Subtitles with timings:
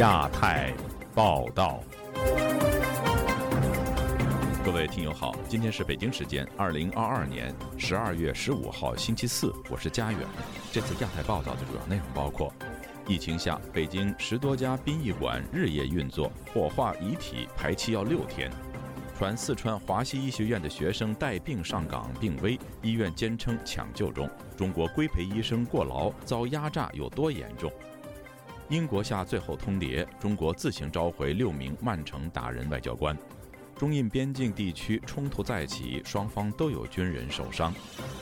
[0.00, 0.72] 亚太
[1.14, 1.78] 报道。
[4.64, 10.20] 各位听友好，今天是北京时间二零二二年十二月十五号星期四，我是佳远。
[10.72, 12.50] 这次亚太报道的主要内容包括：
[13.06, 18.50] 疫情下，北京十多家殡仪馆日夜运作，火化遗体排期要六天；
[19.18, 24.26] 传四川华西医学院的学生带病上岗病危，医院坚称抢救中；
[24.56, 27.70] 中国规培医生过劳遭压榨有多严重？
[28.70, 33.18] 英国下最后通牒，中国自行召回六名曼城打人外交官。
[33.76, 37.74] 中印边境地区冲突再起，双方都有军人受伤。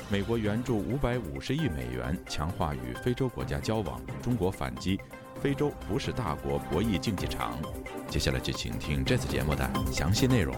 [0.08, 4.00] 美国援助五百五十亿美元，强化与非洲国家交往。
[4.22, 4.98] 中国反击，
[5.38, 7.58] 非洲不是大国博弈竞技场。
[8.08, 10.56] 接下来就请听这次节目的详细内容。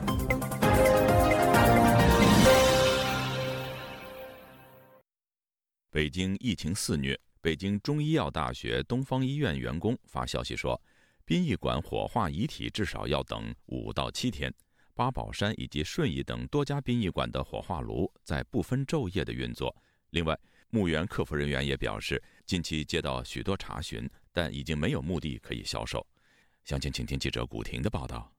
[5.91, 10.79] 北京疫情肆虐，北京中医药大学东方医院员工发消息说，
[11.25, 14.53] 殡仪馆火化遗体至少要等五到七天。
[14.95, 19.75] 八宝山以及顺义等多家殡仪馆的火化炉在不分昼夜的运作。
[20.11, 26.07] 另外，墓园客服人员也表示，近期接到许多查询，但已经没有墓地可以销售。
[26.67, 28.31] 详情，请听记者古婷的报道。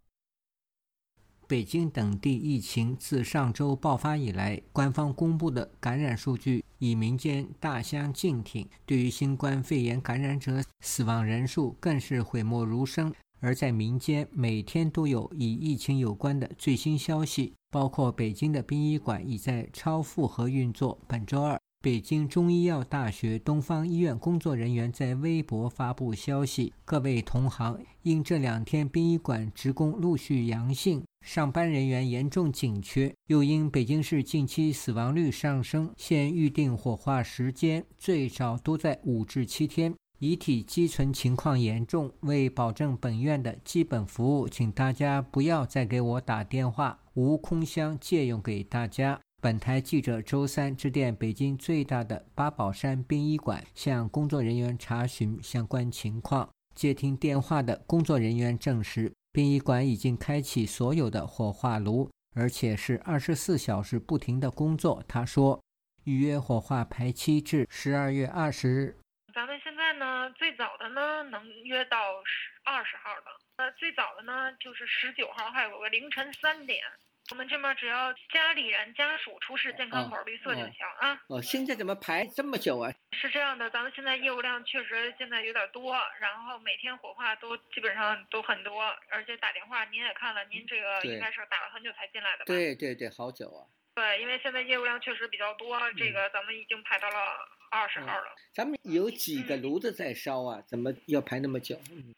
[1.51, 13.13] 北京等地疫情自上周爆发以来，官方公布的感染数据与民间大相径庭，对于新冠肺炎感染者死亡人数更是讳莫如深。
[13.41, 20.97] 而在民间，每天都有与疫情有关的最新消息，包括北京的殡仪馆已在超负荷运作。
[21.05, 39.91] 本周二，北京中医药大学东方医院工作人员在微博发布消息：各位同行，因这两天殡仪馆职工陆续阳性，上班人员严重紧缺，又因北京市近期死亡率上升，现预定火化时间最少都在五至七天。
[40.19, 49.19] 遗体积存情况严重，为保证本院的基本服务，请大家不要再给我打电话，无空箱借用给大家。
[49.41, 56.47] 本台记者周三致电北京最大的八宝山殡仪馆，向工作人员查询相关情况。
[56.75, 65.03] 接听电话的工作人员证实，殡仪馆已经开启所有的火化炉，而且是二十四小时不停的工作。
[65.07, 65.59] 他说，
[66.03, 68.95] 预约火化排期至十二月二十日。
[69.33, 76.79] 咱们现在呢，最早的呢能约到十二十号的，呃，最早的呢就是十九号，还有个凌晨三点。
[77.29, 81.17] 我们这边只要家里人家属出示健康码绿色就行啊。
[81.27, 82.91] 哦，现在怎么排这么久啊？
[83.13, 92.45] 是这样的，咱们现在业务量确实现在有点多，然后每天火化都基本上都很多，而且打电话您也看了，您这个应该是打了很久才进来的吧？
[92.47, 93.63] 对对对，好久啊。
[93.95, 98.35] 对，因为现在业务量确实比较多，这个咱们已经排到了二十号了。
[98.53, 100.61] 咱们有几个炉子在烧啊？
[100.67, 101.75] 怎么要排那么久？
[101.89, 102.13] 嗯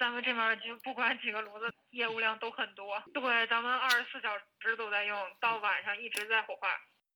[0.00, 3.00] 咱们这边就不管几个炉子，业务量都很多。
[3.12, 6.66] 对，咱们二十四小时都在用，到晚上一直在火化。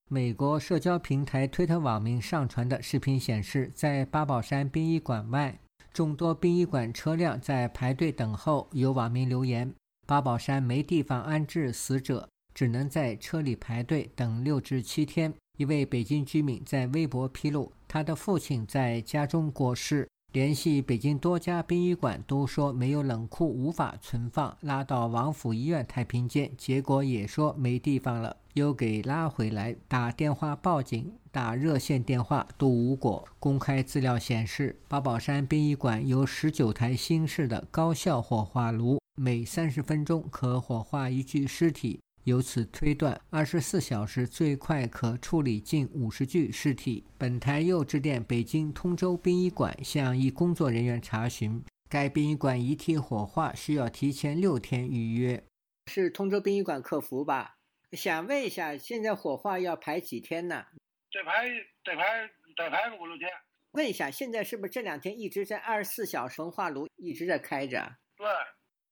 [0.09, 5.59] 美国社交平台推特网民上传的视频显示，在八宝山殡仪馆外，
[5.91, 8.69] 众多殡仪馆车辆在排队等候。
[8.71, 9.73] 有网民留言
[10.07, 15.33] ：“八宝山没地方安置死者。”只能在车里排队等六至七天。
[15.57, 33.27] 一位北京居民在微博披露，他的父亲在家中过世，联系北京多家殡仪馆都说没有冷库无法存放，拉到王府医院太平间，结果也说没地方了，又给拉回来，打电话报警，打热线电话都无果。
[33.39, 41.99] 公开资料显示，八宝山殡仪馆有十九台新式的高效火化炉，每三十分钟可火化一具尸体。
[42.27, 47.05] 由此推断，二十四小时最快可处理近五十具尸体。
[47.17, 55.41] 本台又致电北京通州殡仪馆，向一工作人员查询，该殡仪馆遗体火化需要提前六天预约。
[55.85, 57.55] 是通州殡仪馆客服吧？
[57.93, 60.65] 想问一下，现在火化要排几天呢？
[61.09, 61.47] 得排
[61.85, 63.29] 得排得排个五六天。
[63.71, 67.95] 问一下，现在是不是这两天一直在二十四小时焚化炉一直在开着？
[68.17, 68.27] 对。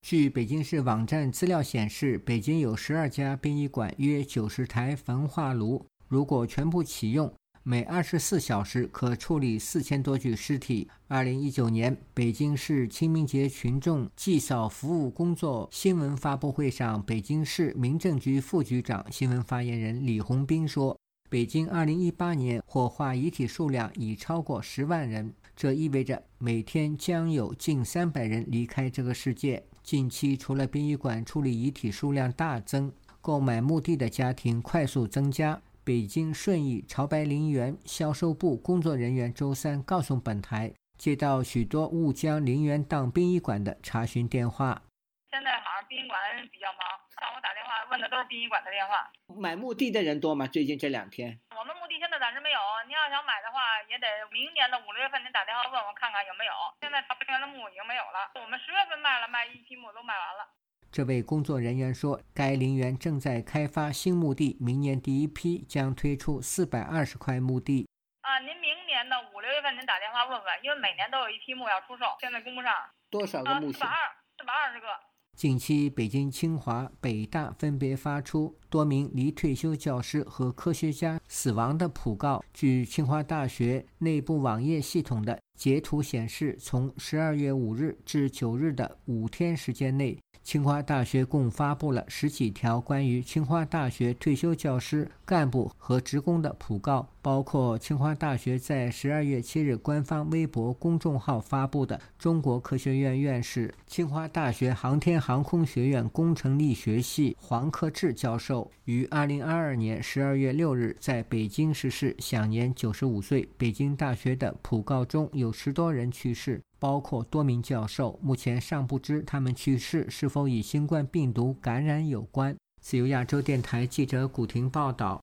[0.06, 5.84] 据北京市网站资料显示，北京有十二家殡仪馆，约九十台焚化炉。
[6.08, 10.88] 如果全部启用，每二十四小时可处理四千多具尸体。
[11.08, 20.96] 二零一九年，北京市清明节群众祭扫服务工作新闻发布会上，北京市民政局副局长、新闻发言人李红斌说
[21.32, 32.92] ：“北京二零一八年火化遗体数量已超过十万人，这意味着每天将有近三百人离开这个世界。”近期，除了殡仪馆处理遗体数量大增，
[33.22, 35.62] 购买墓地的家庭快速增加。
[35.84, 44.82] 北京顺义朝白陵园销售部工作人员周三告诉本台，接到许多误将陵园当殡仪馆的查询电话。
[45.30, 46.20] 现在好像殡仪馆
[46.52, 46.82] 比较忙，
[47.20, 49.10] 向我打电话问的都是殡仪馆的电话。
[49.40, 50.48] 买墓地的人多吗？
[50.48, 51.40] 最近这两天？
[51.56, 56.52] 我们墓地现在暂时没有，您要想买的话，也得明年的五六月份，您打电话问我看看有没有。
[56.82, 60.48] 现在桃园的墓已经没有了，我们十月份卖了，卖一批墓都卖完了。
[60.92, 67.90] 这位工作人员说，该陵园正在开发新墓地，明年第一批将推出四百二十块墓地。
[68.22, 72.74] 啊，您明年的五六月份您打电话问问，因为每年都有一批墓要出售，现在供不上。
[73.10, 73.72] 多少个墓？
[73.74, 74.88] 四百二，四百二十个。
[75.36, 82.42] 近期，北京清华、北大分别发出多名离退休教师和科学家死亡的讣告。
[82.54, 90.18] 据清华大学内部网页系统的截图显示，从十二月五日至九日的五天时间内。
[90.46, 113.50] 清华大学共发布了十几条关于清华大学退休教师、干部和职工的讣告，包括清华大学在十二月七日官方微博公众号发布的中国科学院院士、清华大学航天航空学院工程力学系黄克志教授于二零二二年十二月六日在北京逝世，享年九十五岁。
[113.58, 116.62] 北京大学的讣告中有十多人去世。
[116.86, 122.56] 包括多名教授，目前尚不知他们去世是否与新冠病毒感染有关。
[122.80, 125.20] 自由亚洲电台记者古婷报道。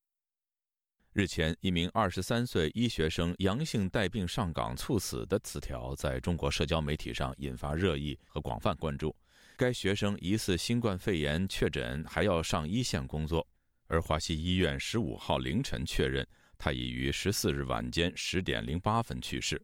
[1.12, 9.14] 日前，一名二十三岁医学生阳性带病上岗猝死的词条，在中国社交媒体上引发热议和广泛关注。
[9.56, 13.46] 该学生疑似新冠肺炎确诊，还要上一线工作。
[13.86, 16.26] 而华西医院十五号凌晨确认，
[16.58, 19.62] 他已于十四日晚间十点零八分去世。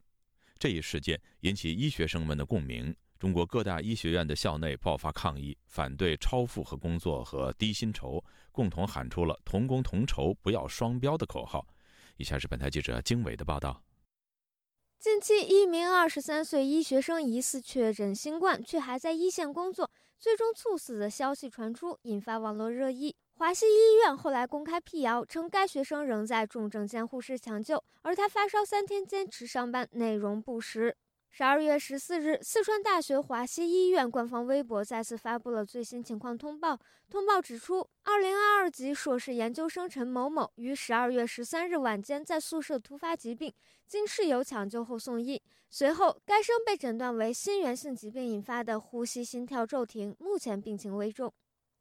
[0.59, 11.67] 这一事件引起医学生们的共鸣，中国各大医学院的校内爆发抗议，反对超负荷工作和低薪酬，共同喊出了“同工同酬，不要双标”的口号。
[12.17, 13.85] 以下是本台记者经纬的报道：
[14.99, 19.89] 近期，一名二十三岁医学生疑似确诊新冠，却还在一线工作，
[20.19, 23.15] 最终猝死的消息传出，引发网络热议。
[23.39, 30.97] 华西医院后来公开辟谣，称该学生仍在重症监护室抢救，而他发烧三天坚持上班，内容不实。
[31.31, 36.81] 十二月十四日，四川大学华西医院官方微博再次发布了最新情况通报。
[37.09, 43.55] 通报指出，二零二二级硕士研究生陈某某于十二月十三日晚间在宿舍突发疾病，
[43.87, 45.41] 经室友抢救后送医，
[45.71, 51.33] 随后该生被诊断为心源性疾病引发的呼吸心跳骤停，目前病情危重。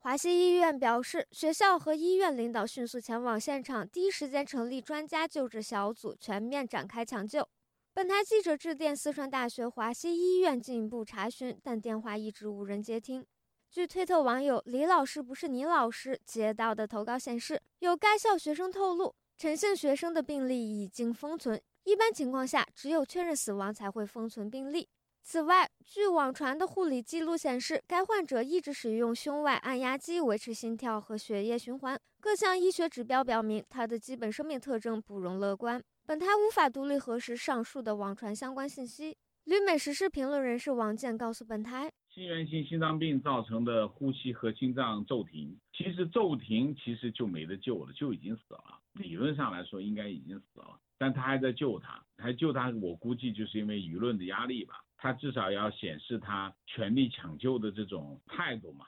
[0.08, 7.46] 华西医院表示，学校和医院领导迅速前往现场，第一时间成立专家救治小组，全面展开抢救。
[7.94, 13.26] 本台记者致电四川大学华西医院进一步查询，但电话一直无人接听。
[13.70, 24.88] 据推特网友“李老师不是你老师”接到的投稿显示，有该校学生透露，陈姓学生的病例已经封存，一般情况下，只有确认死亡才会封存病例。
[25.30, 35.84] 此外，据网传的护理记录显示，该患者一直使用胸外按压机维持心跳和血液循环，各项医学指标表明他的基本生命特征不容乐观。
[36.06, 39.18] 本台无法独立核实上述的网传相关信息。
[39.44, 48.80] 旅美时事评论人士王健告诉本台，心源性心脏病造成的呼吸和心脏骤停，其实骤停其实就没得救了，就已经死了。
[48.94, 54.84] 理论上来说，应该已经死了，但他还在救他，还救他，我估计就是因为舆论的压力吧。
[54.98, 58.86] 他至少要显示他全力抢救的这种态度嘛。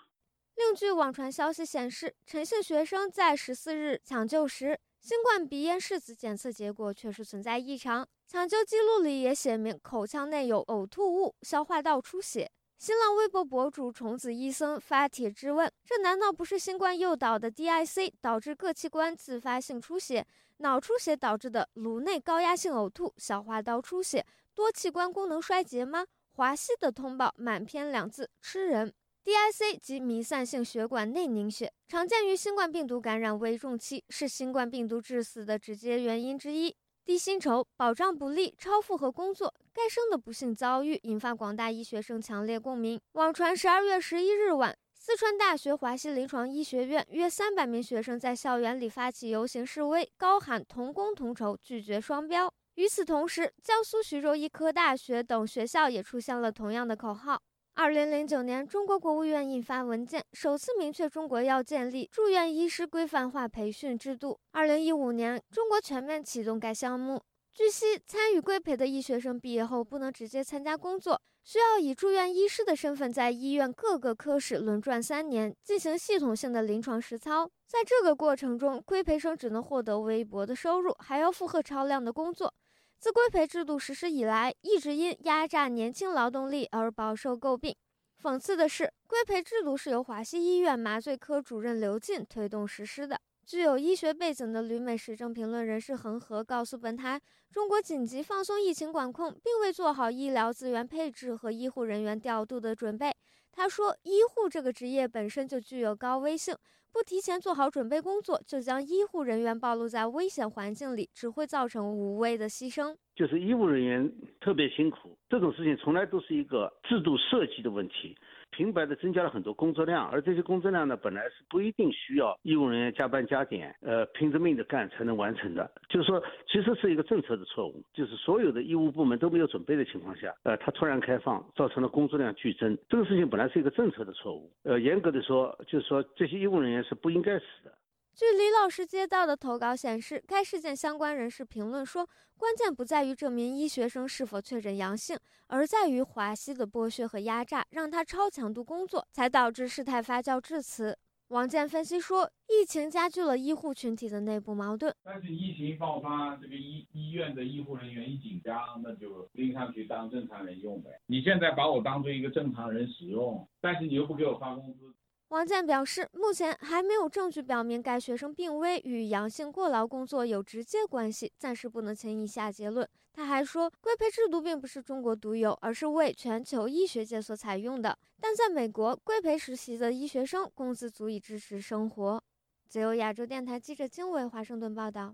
[0.55, 12.51] 另据网传消息显示，陈姓学生在十四日抢救时，新冠鼻咽拭子检测结果确实存在异常，抢救记录里也写明口腔内有呕吐物、消化道出血。
[12.79, 20.25] 新浪微博博主虫子医生发帖质问：这难道不是新冠诱导的 DIC 导致各器官自发性出血、
[20.59, 24.25] 脑出血导致的颅内高压性呕吐、消化道出血？
[24.55, 26.05] 多器官功能衰竭吗？
[26.31, 28.93] 华西的通报满篇两字吃人。
[29.25, 36.73] DIC 及弥散性血管内凝血，常见于新冠病毒感染危重期，是新冠病毒致死的直接原因之一。
[37.09, 43.01] 低薪酬、保障不力、超负荷工作，该生的不幸遭遇引发广大医学生强烈共鸣。
[43.13, 52.53] 网传十二月十一日晚，四川大学华西临床医学院约三百名学生在校园里发起游行示威，高喊“同工同酬，拒绝双标”。
[52.77, 57.41] 与此同时，江苏徐州医科大学等学校也出现了同样的口号。
[57.81, 64.37] 二零零九年，中国国务院印发文件，首次明确中国要建立住院医师规范化培训制度。
[64.51, 67.23] 二零一五年，中国全面启动该项目。
[67.53, 77.49] 据悉，参与规培的医学生毕业后不能直接参加工作，需要以住院医师的身份在医院各个科室轮转三年，进行系统性的临床实操。
[77.65, 82.53] 在这个过程中，规培生只能获得微薄的收入，还要负荷超量的工作。
[82.99, 87.73] 自规培制度实施以来，一直因压榨年轻劳动力而饱受诟病。
[88.21, 93.17] 讽刺的是，规培制度是由华西医院麻醉科主任刘进推动实施的。
[93.45, 103.15] 具有医学背景的旅美时政评论人士恒河告诉本台，中国紧急放松疫情管控，并未做好医疗资源配置和医护人员调度的准备。
[103.53, 106.55] 他说：“医护这个职业本身就具有高危性，
[106.91, 112.95] 不提前做好准备工作，就将医护人员暴露在危险环境里，只会造成无谓的牺牲。
[113.15, 118.15] 就是医务人员特别辛苦，这种事情从来都是一个制度设计的问题。”
[118.51, 125.69] 平白的增加了很多工作量，而这些工作量呢，本来是不一定需要医务人员加班加点，呃，拼着命的干才能完成的。
[125.87, 132.77] 就是说，其实是一个政策的错误，就是所有的医务部门都没有准备的情况下，呃，它突然开放，造成了工作量剧增。
[132.87, 137.71] 这个事情本来是一个政策的错误，呃，严格的说，就是说这些医务人员是不应该死的。
[138.19, 150.97] 据李老师接到的投稿显示，该事件相关人士评论说，关键不在于这名医学生是否确诊阳性，而在于华西的剥削和压榨，让他超强度工作，才导致事态发酵至此。
[151.29, 154.93] 王健分析说，疫情加剧了医护群体的内部矛盾。
[155.01, 160.89] 但是疫情爆发，这个医医院的医护人员一紧张，那就拎上去当正常人用呗。
[161.05, 164.93] 你现在把我当做一个正常人使用，但是你又不给我发工资。
[165.29, 172.87] 王健表示，目前还没有证据表明该学生病危与阳性过劳工作有直接关系，暂时不能轻易下结论。
[173.13, 177.95] 他还说，规培制度并不是中国独有，而是为全球医学界所采用的。
[178.19, 182.23] 但在美国，规培实习的医学生工资足以支持生活。
[182.67, 185.13] 自由亚洲电台记者经纬华盛顿报道。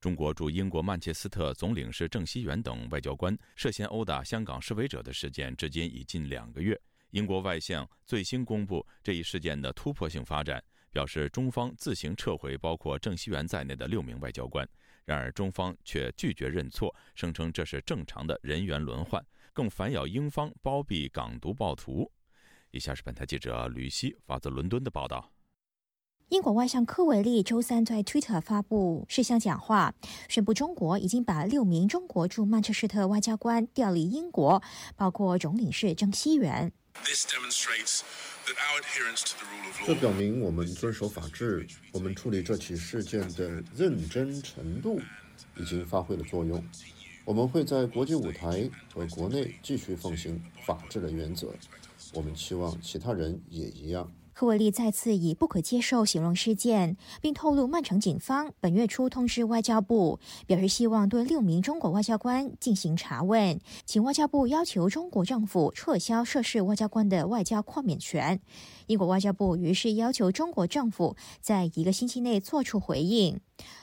[0.00, 6.80] 中国驻英国曼彻斯特总领事郑希元等外交官涉嫌殴打香港示威者的事件，至今已近两个月。
[7.10, 14.66] 英国外相最新公布这一事件的突破性发展，表示中方自行撤回包括郑希元在内的六名外交官。
[15.04, 22.10] 然而，中方却拒绝认错，声称这是正常的人员轮换，更反咬英方包庇港独暴徒。
[22.70, 25.30] 以下是本台记者吕希发自伦敦的报道。
[26.30, 29.92] 英国外相科维利周三在 Twitter 发布事项讲话，
[30.28, 34.62] 宣布中国已经把六名中国驻曼彻斯特外交官调离英国，
[34.94, 36.72] 包括总领事郑熙元。
[39.84, 45.00] 这表明我们遵守法治，我们处理这起事件的认真程度
[45.56, 46.64] 已经发挥了作用。
[47.24, 51.52] 我们会在国际舞台和国内继续奉行法治的原则。
[52.14, 54.08] 我们期望其他人也一样。
[54.40, 68.40] 克维利再次以不可接受形容事件，并透露曼城警方本月初通知外交部，表示希望对六名中国外交官进行查问，请外交部要求中国政府撤销涉事外交官的外交豁免权。
[68.90, 73.38] 英国外交部于是要求中国政府在一个星期内作出回应。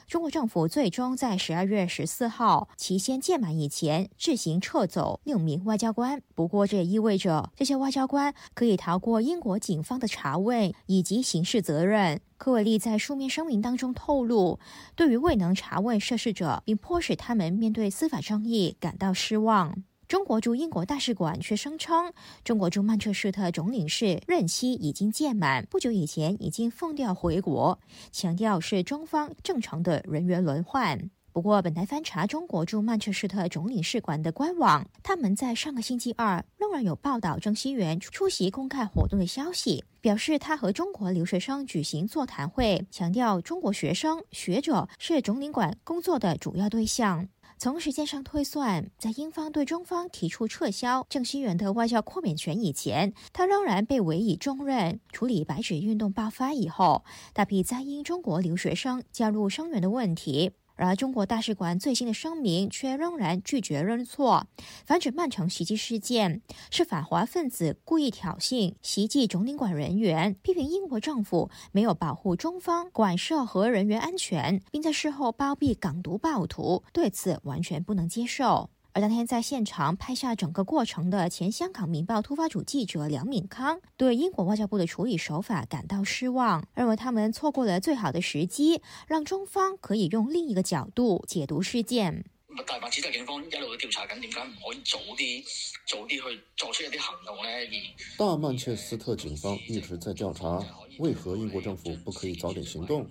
[0.06, 6.22] 中国政府最终在十二月十四号期限届满以前自行撤走六名外交官。
[6.36, 12.20] 不过，这也意味着这些外交官可以逃过英国警方的查问以及刑事责任。
[12.38, 14.60] 科维利在书面声明当中透露，
[14.94, 19.84] 对于未能查问涉事者并迫使他们面对司法争议感到失望。
[20.08, 22.14] 中国驻英国大使馆却声称，
[22.46, 27.78] 中国驻曼彻斯特总领事任期已经届满，不久以前已经奉调回国，
[28.14, 31.10] 强调是中方正常的人员轮换。
[31.34, 47.28] 不过，本台翻查中国驻曼彻斯特总领事馆的官网，他们在上个星期二仍然有报道郑熙元出席公开活动的消息，表示他和中国留学生举行座谈会，强调中国学生学者是总领馆工作的主要对象。
[47.60, 60.52] 从时间上推算，在英方对中方提出撤销郑熙元的外交豁免权以前，他仍然被委以重任处理白纸运动爆发以后大批在英中国留学生加入声援的问题。
[60.78, 64.48] 而中国大使馆最新的声明却仍然拒绝认错，
[64.86, 66.42] 反指曼城袭击事件
[66.72, 78.70] 是反华分子故意挑衅袭击总领馆人员，批评英国政府没有保护中方馆舍和人员安全，并在事后包庇港独暴徒，对此完全不能接受。
[78.98, 92.26] 而当天在现场拍下整个过程的前香港《明报》突发组记者梁敏康对英国外交部的处理手法感到失望，认为他们错过了最好的时机，让中方可以用另一个角度解读事件。
[92.66, 95.46] 大白指就警方一路都調查緊，點解唔可以早啲
[95.86, 97.44] 早啲去做出一啲行動呢？
[97.44, 97.78] 而
[98.18, 100.66] 大曼彻斯特警方一直在調查，
[100.98, 103.08] 為何英國政府不可以早點行動？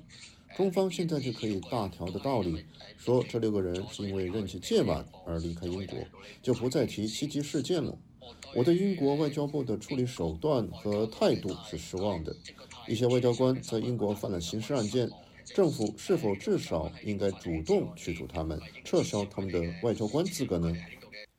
[0.56, 2.64] 中方现在就可以大条的道理
[2.96, 5.98] 说，这六个人是因为任期届满而离开英国，
[6.42, 7.94] 就不再提袭击事件了。
[8.54, 12.34] 我对英国外交部的处理手段和态度是失望的。
[12.88, 15.10] 一些外交官在英国犯了刑事案件。
[15.54, 20.75] 政府是否至少应该主动驱逐他们，撤销他们的外交官资格呢？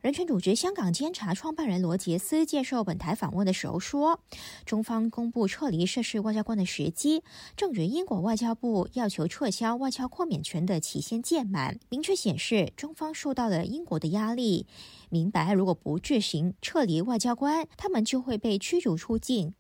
[0.01, 4.19] 人权组织香港監察创办人罗杰斯接受本台访问的时候说，
[4.63, 7.23] 中方公布撤离涉事外交官的时机，
[7.55, 14.67] 正值英国外交部要求撤销外交豁免权的期限届满，明确显示中方受到了英国的压力，
[15.09, 19.55] 明白如果不执行撤离外交官，他们就会被驱逐出境。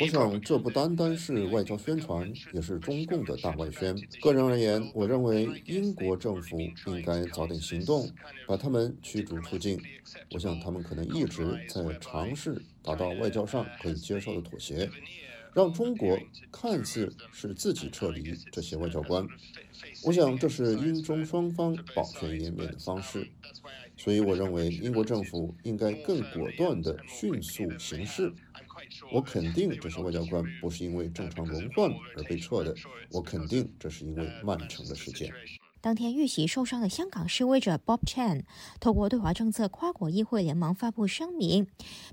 [0.00, 3.94] 我想这不单单是外交宣传，也是中共的大外宣。
[4.20, 8.10] 个人而言，我认为英国政府应该早点行动，
[8.46, 9.78] 把他们驱逐出境。
[10.30, 14.90] 我想他们可能一直在尝试达到外交上可以接受的妥协，
[15.54, 16.18] 让中国
[16.50, 19.26] 看似是自己撤离这些外交官。
[20.04, 23.28] 我想这是英中双方保全颜面的方式。
[23.96, 28.32] 所以，我认为英国政府应该更果断地迅速行事。
[29.12, 32.74] 我肯定这些外交官不是因为正常轮换而被撤的，
[33.10, 35.32] 我肯定这是因为曼城的事件。
[35.80, 38.42] 当天遇袭受伤的香港示威者 Bob Chan
[38.80, 41.66] 透过对华政策跨国议会联盟发布声明，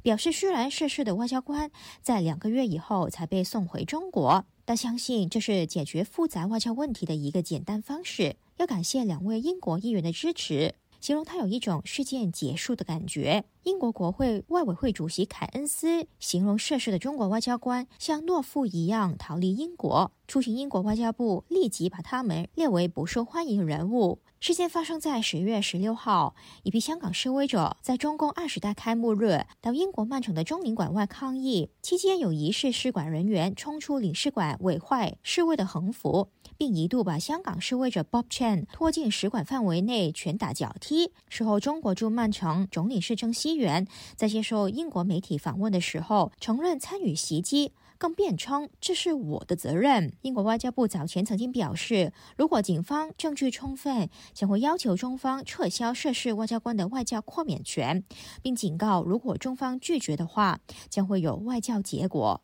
[0.03, 1.71] 表示虽然涉事的外交官
[2.01, 8.35] 在两个月以后才被送回中国，但相信这是解决复杂外交问题的一个简单方式。
[8.57, 10.75] 要感谢两位英国议员的支持。
[11.01, 13.43] 形容他有一种事件结束的感觉。
[13.63, 20.11] 英国国会外委会主席凯恩斯形容涉事的中国外交官像懦夫一样逃离英国。
[20.27, 24.19] 出行英国外交部立即把他们列为不受欢迎人物。
[24.39, 41.11] 事件发生在十月十六号，一批香港示威者在中共二十大开幕日到英国曼城的中领馆外抗议，期间有疑似使馆人员冲出领事馆，毁坏示威的横幅，并一度把香港示威者 Bob Chan 拖进使馆范围内拳打脚踢。
[41.27, 47.73] 事后，中国驻曼城总领事鄭希元在接受英国媒体访问的时候承认参与袭击。
[47.97, 50.11] 更辩称这是我的责任。
[50.23, 58.03] 英国外交部早前曾经表示，如果警方证据充分，将会要求中方撤销涉事外交官的外交豁免权，
[58.41, 62.41] 并警告如果中方拒绝的话，将会有外交结果。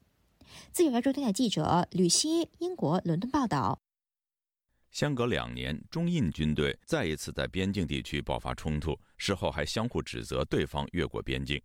[0.72, 3.80] 自由亚洲电台记者吕希，英国伦敦报道。
[4.98, 11.62] 相隔两年，中印军队再一次在边境地区爆发冲突，事后还相互指责对方越过边境。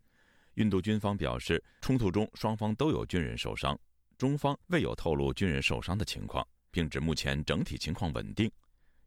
[0.56, 3.74] 印度军方表示，冲突中双方都有军人受伤，
[4.18, 8.52] 中方未有透露军人受伤的情况，并指目前整体情况稳定。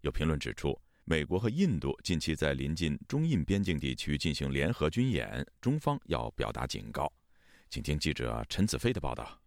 [0.02, 7.14] 有评论指出，美国和印度近期在临近中印边境地区进行联合军演，中方要表达警告。
[7.70, 9.40] 请听记者陈子飞的报道。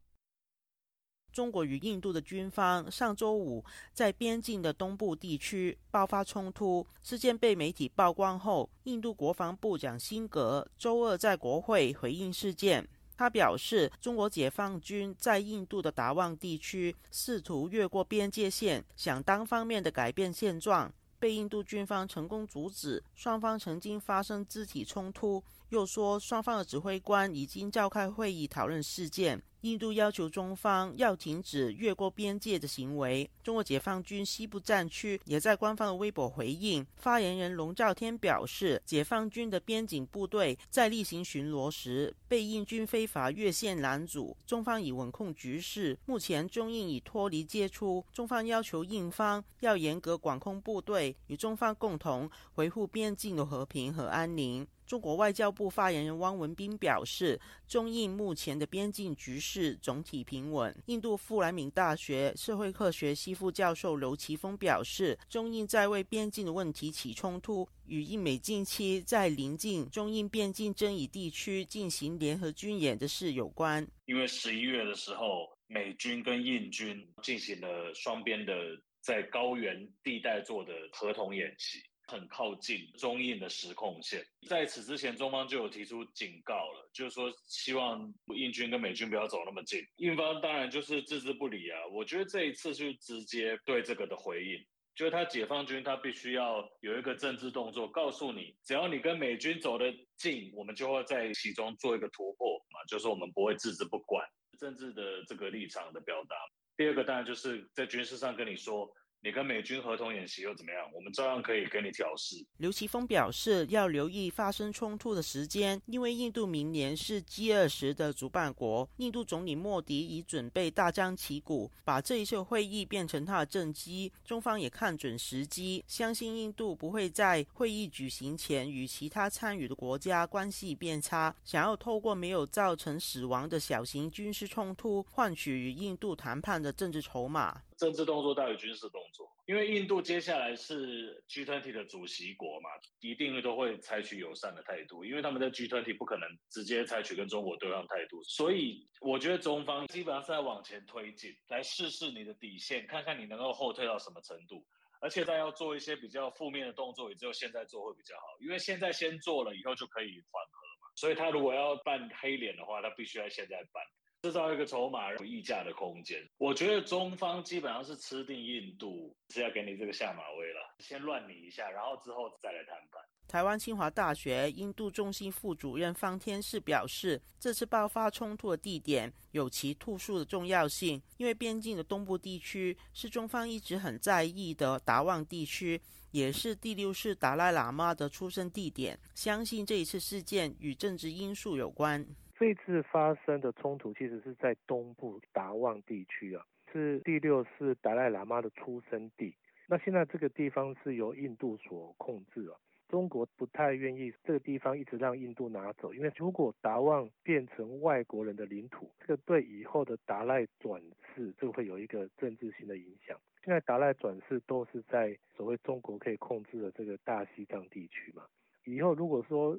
[1.39, 12.85] 中国与印度的军方上周五在边境的东部地区爆发冲突，事件被媒体曝光后，印度国防部长辛格周二在国会回应事件。
[13.17, 23.01] 他表示，中国解放军在印度的达旺地区试图越过边界线，想单方面的改变现状，被印度军方成功阻止。
[23.15, 29.41] 双方曾经发生肢体冲突，又说双方的指挥官已经召开会议讨论事件。
[29.63, 33.29] 印度要求中方要停止越过边界的行为。
[33.43, 48.05] 中国解放军西部战区也在官方的微博回应，发言人龙兆天表示，解放军的边境部队在例行巡逻时被印军非法越线拦阻，中方已稳控局势，目前中印已脱离接触。
[48.13, 54.67] 中方要求印方要严格管控部队，与中方共同维护边境的和平和安宁。
[54.89, 60.75] 中國外交部發言人汪文斌表示，中印目前的邊境局勢總體平穩。
[60.87, 73.87] 印度富蘭明大學社會科學系副教授劉奇峰表示，中印在為邊境的問題起衝突，與印美近期在临近中印邊境爭議地區進行聯合軍演的事有關。
[74.07, 78.55] 因為十一月的時候，美軍跟印軍進行了雙邊的
[79.03, 81.77] 在高原地帶做的合同演習。
[82.09, 89.81] 很靠近中印的实控线，在此之前，中方就有提出警告了，就是说希望印军跟美军不要走那么近。
[89.97, 91.79] 印方当然就是置之不理啊。
[91.93, 94.59] 我觉得这一次就直接对这个的回应，
[94.97, 104.27] 就是他解放军他必须要有一个政治动作，告诉你，只要你跟美军走得近，我们就会在其中做一个突破嘛，就是我们不会置之不管。
[104.59, 106.35] 政治的这个立场的表达。
[106.75, 108.91] 第二个当然就是在军事上跟你说。
[109.21, 110.81] 你跟美军合同演习又怎么样？
[110.95, 112.37] 我们照样可以跟你调试。
[112.59, 124.13] 刘奇峰表示，要留意发生冲突的时间，因为印度明年是 G 二十的主办国，印度总理莫迪已准备大张旗鼓把这一次会议变成他的政绩。
[124.25, 137.61] 中方也看准时机，相信印度不会在会议举行前与其他参与的国家关系变差，想要透过没有造成死亡的小型军事冲突，换取与印度谈判的政治筹码。
[137.79, 154.67] 政治动作大于军事动作，因为印度接下来是 G20 的主席国嘛，一定都会采取友善的态度，因为他们在 G20 不可能直接采取跟中国对抗态度，所以我觉得中方基本上是在往前推进，来试试你的底线，看看你能够后退到什么程度，
[155.01, 163.85] 而且他要做一些比较负面的动作，也只有现在做会比较好，因为现在先做了，以后就可以缓和嘛，所以他如果要扮黑脸的话，他必须要现在办。
[164.23, 173.01] 制造一个筹码有议价的空间，我觉得中方基本上是吃定印度，是要给你这个下马威了，先乱你一下，然后之后再来谈判。
[173.29, 192.05] 台湾清华大学印度中心副主任方天士表示，这次爆发冲突的地点有其突出的重要性，因为边境的东部地区是中方一直很在意的达旺地区，也是第六世达赖喇嘛的出生地点，相信这一次事件与政治因素有关。
[192.39, 199.35] 这次发生的冲突其实是在东部达旺地区啊，是第六世达赖喇嘛的出生地。
[199.67, 202.55] 那现在这个地方是由印度所控制啊，
[202.89, 210.81] 中国不太愿意这个地方一直让印度拿走，因为如果达旺变成外国人的领土，这个对以后的达赖转
[211.15, 213.19] 世就会有一个政治性的影响。
[213.45, 218.23] 现在达赖转世都是在所谓中国可以控制的这个大西藏地区嘛，
[218.65, 219.59] 以后如果说。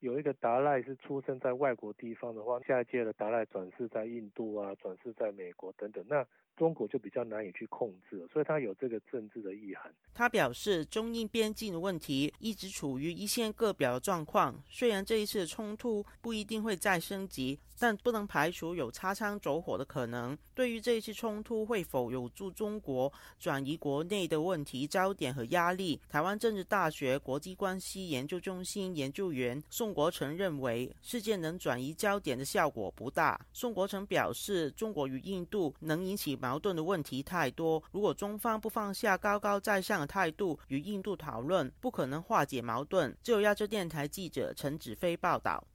[0.00, 6.26] 有一个达赖是出生在外国地方的话，下一届的达赖转世在印度啊，转世在美国等等，那
[6.60, 9.90] 中国就比较难以去控制，所以它有这个政治的意涵。
[10.12, 17.58] 他表示，中印边境的问题一直处于一线各表的状况，虽然这一次冲突不一定会再升级。
[17.82, 20.36] 但不能排除有擦枪走火的可能。
[20.54, 33.40] 对于这一次冲突会否有助中国转移国内的问题焦点和压力，台湾政治大学国际关系研究中心研究员宋国成认为，事件能转移焦点的效果不大。
[33.54, 43.16] 宋国成表示，中国与印度能引起矛盾的问题太多，如果中方不放下高高在上的态度与印度讨论，不可能化解矛盾。
[43.22, 45.66] 就有亚洲电台记者陈子飞报道。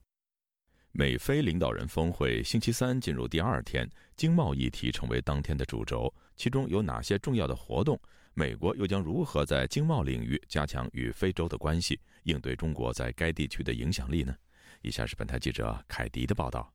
[0.91, 6.13] 美非领导人峰会星期三进入第二天，经贸议题成为当天的主轴。
[6.37, 7.99] 其中有哪些重要的活动？
[8.33, 14.35] 美国又将如何在经贸领域加强与非洲的关系，应对中国在该地区的影响力呢？
[14.81, 16.73] 以下是本台记者凯迪的报道。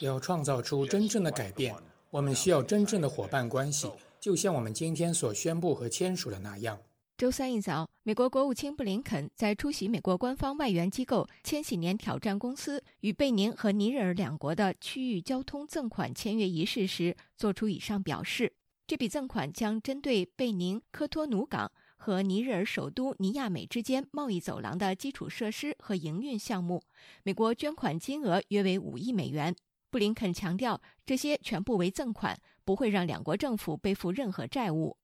[0.00, 1.74] 要创造出真正的改变，
[2.10, 6.78] 我们需要真正的伙伴关系，就像我们今天所宣布和签署的那样。
[7.16, 18.52] 周三一早，美国国务卿布林肯在出席美国官方外援机构千禧年挑战公司与贝宁和尼日尔两国的区域交通赠款签约仪式时，作出以上表示。
[18.86, 21.70] 这笔赠款将针对贝宁科托努港
[22.02, 26.82] 和尼日尔首都尼亚美之间贸易走廊的基础设施和营运项目，
[27.24, 29.54] 美国捐款金额约为五亿美元。
[29.90, 34.96] 布林肯强调，这些全部为赠款，不会让两国政府背负任何债务。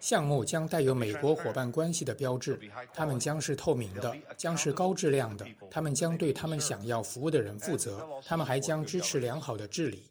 [0.00, 2.60] 项目将带有美国伙伴关系的标志，
[2.92, 10.10] 他们将是透明的，将是高质量的，他们将对他们想要服务的人负责，他们还将支持良好的治理。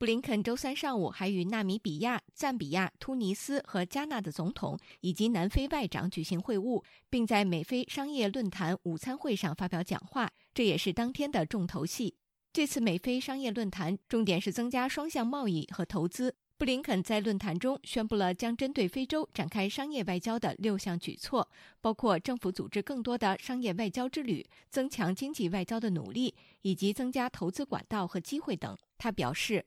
[0.00, 12.14] 布林肯周三上午还与纳米比亚、赞比亚、突尼斯和加纳的总统以及南非外长举行会晤，并在美非商业论坛午餐会上发表讲话，这也是当天的重头戏。
[12.50, 16.34] 这次美非商业论坛重点是增加双向贸易和投资。
[16.56, 21.46] 布林肯在论坛中宣布了将针对非洲展开商业外交的六项举措，
[21.82, 28.74] 包括政府组织更多的商业外交之旅、增强经济外交的努力以及增加投资管道和机会等。
[28.96, 29.66] 他表示。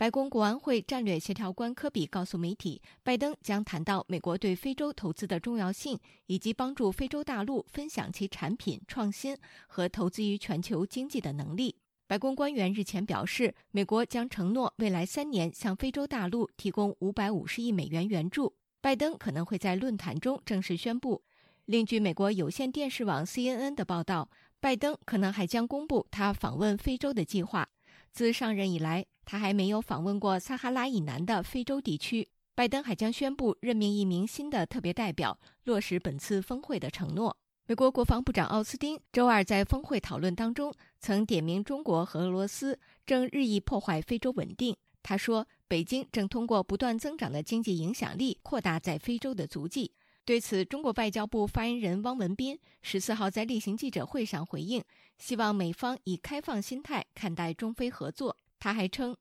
[0.00, 9.36] 白宫国安会战略协调官科比告诉媒体，拜登将谈到美国对非洲投资的重要性，以及帮助非洲大陆分享其产品创新
[9.66, 11.76] 和投资于全球经济的能力。
[12.06, 18.54] 白宫官员日前表示，美国将承诺未来三年向非洲大陆提供五百五十亿美元援助。
[18.80, 21.22] 拜登可能会在论坛中正式宣布。
[21.66, 27.68] 另据美国有线电视网 CNN 的报道，拜登可能还将公布他访问非洲的计划。
[28.12, 32.28] 自上任以来，他还没有访问过撒哈拉以南的非洲地区。
[32.54, 37.36] 拜登还将宣布任命一名新的特别代表，落实本次峰会的承诺。
[37.66, 44.76] 美国国防部长奥斯汀周二在峰会讨论当中曾点名中国和俄罗斯正日益破坏非洲稳定。
[45.02, 49.92] 他说，北京正通过不断增长的经济影响力扩大在非洲的足迹。
[50.30, 54.80] 对此，中国外交部发言人汪文斌十四号在例行记者会上回应，
[55.18, 58.36] 希望美方以开放心态看待中非合作。
[58.60, 59.16] 他还称，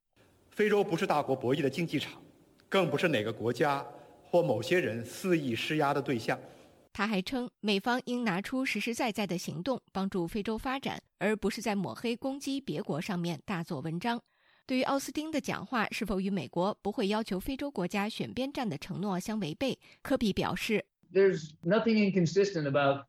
[0.51, 2.21] 非洲不是大国博弈的竞技场，
[2.69, 3.83] 更不是哪个国家
[4.23, 6.39] 或某些人肆意施压的对象。
[6.93, 14.21] 他还称，美方应拿出实实在在的行动帮助非洲发展，而不是在抹黑攻击别国上面大做文章。
[14.67, 23.05] 对于奥斯汀的讲话是否与美国不会要求非洲国家选边站的承诺相违背，科比表示：“There's nothing inconsistent about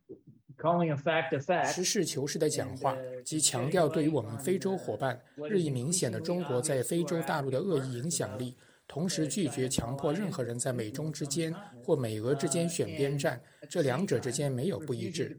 [0.57, 15.39] calling a fact a fact。”实事求是的讲话，即强调对于我们非洲伙伴日益明显的中国在非洲大陆的恶意影响力，同时拒绝强迫任何人在美中之间或美俄之间选边站，这两者之间没有不一致。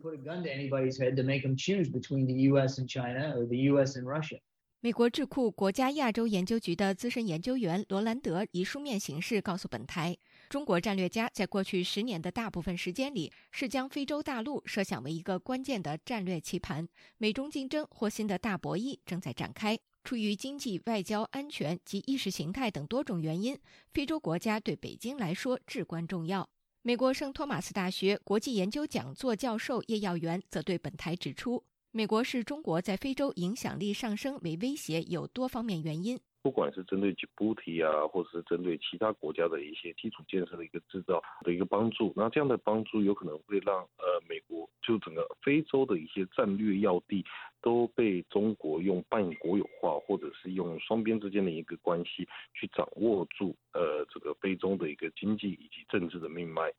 [4.83, 10.17] 美国智库国家亚洲研究局的资深研究员罗兰德以书面形式告诉本台，
[10.51, 16.85] 中国战略家在过去十年的大部分时间里是将非洲大陆设想为一个关键的战略棋盘。
[17.17, 19.79] 美中竞争或新的大博弈正在展开。
[20.03, 23.57] 出于经济、外交、安全及意识形态等多种原因，
[23.93, 26.49] 非洲国家对北京来说至关重要。
[26.81, 31.63] 美国圣托马斯大学国际研究讲座教授叶耀元则对本台指出。
[31.91, 36.19] 美国视中国在非洲影响力上升为威胁，有多方面原因。
[36.41, 47.23] 不管是针对吉布提啊，或者是针对其他国家的一些基础建设的一个制造的一个帮助，那这样的帮助有可能会让呃美国就整个非洲的一些战略要地
[47.61, 56.73] 都被中国用半国有化，或者是用双边之间的一个关系去掌握住呃这个非洲的一个经济以及政治的命脉。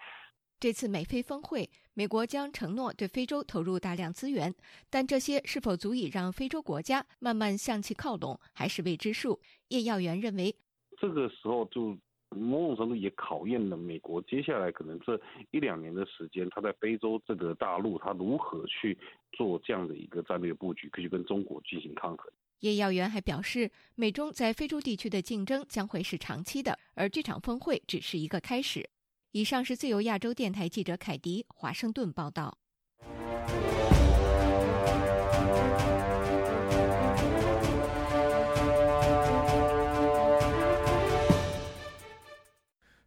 [0.62, 4.55] 这次美非峰会，美国将承诺对非洲投入大量资源，
[4.88, 9.40] 但这些是否足以让非洲国家慢慢向其靠拢，还是未知数。
[9.70, 10.55] 叶耀元认为，
[11.01, 11.98] 这个时候就
[12.29, 15.20] 某种程度也考验了美国接下来可能这
[15.51, 18.96] 一两年的时间，他在非洲这个大陆，他如何去
[19.33, 22.33] 做这样的一个战略布局，可以跟中国进行抗衡。
[22.61, 28.88] 叶耀元还表示，美中在非洲地区的竞争将会是长期的，而这场峰会只是一个开始。
[29.33, 32.59] 以上是自由亚洲电台记者凯迪华盛顿报道。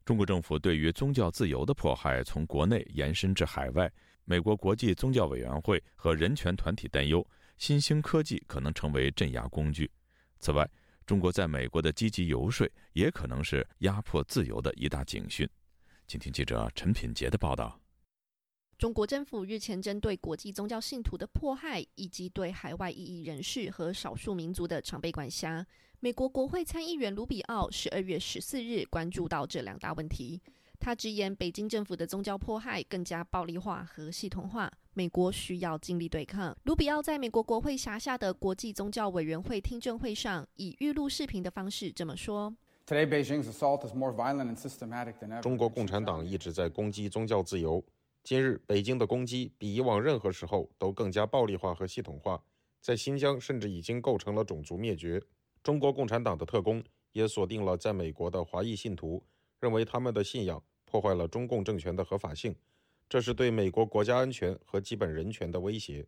[0.03, 3.91] 中国政府对于宗教自由的迫害从国内延伸至海外，
[4.23, 7.23] 美国国际宗教委员会和人权团体担忧
[7.59, 9.91] 新兴科技可能成为镇压工具。
[10.39, 10.67] 此外，
[11.05, 15.47] 中国在美国的积极游说也可能是压迫自由的一大警讯。
[16.07, 17.79] 请听记者陈品杰的报道。
[18.77, 25.65] 中国政府日前针对国际宗教信徒的迫害，以及对海外异议人士和少数民族的常被管辖，
[26.01, 30.41] 美国国会参议员卢比奥十二月十四日关注到这两大问题。
[30.77, 36.55] 他直言，北京政府的宗教迫害更加暴力化和系统化，美国需要尽力对抗。
[36.63, 42.53] 卢比奥在美国国会辖下的国际宗教委员会听证会上，以预录视频的方式这么说。
[45.41, 47.83] 中国共产党一直在攻击宗教自由。
[48.23, 52.39] 今日，北京的攻击比以往任何时候都更加暴力化和系统化，
[52.79, 55.19] 在新疆甚至已经构成了种族灭绝。
[55.63, 59.23] 中国共产党的特工也锁定了在美国的华裔信徒，
[59.59, 62.55] 认为他们的信仰破坏了中共政权的合法性，
[63.09, 66.05] 这是对美国国家安全和基本人权的威胁。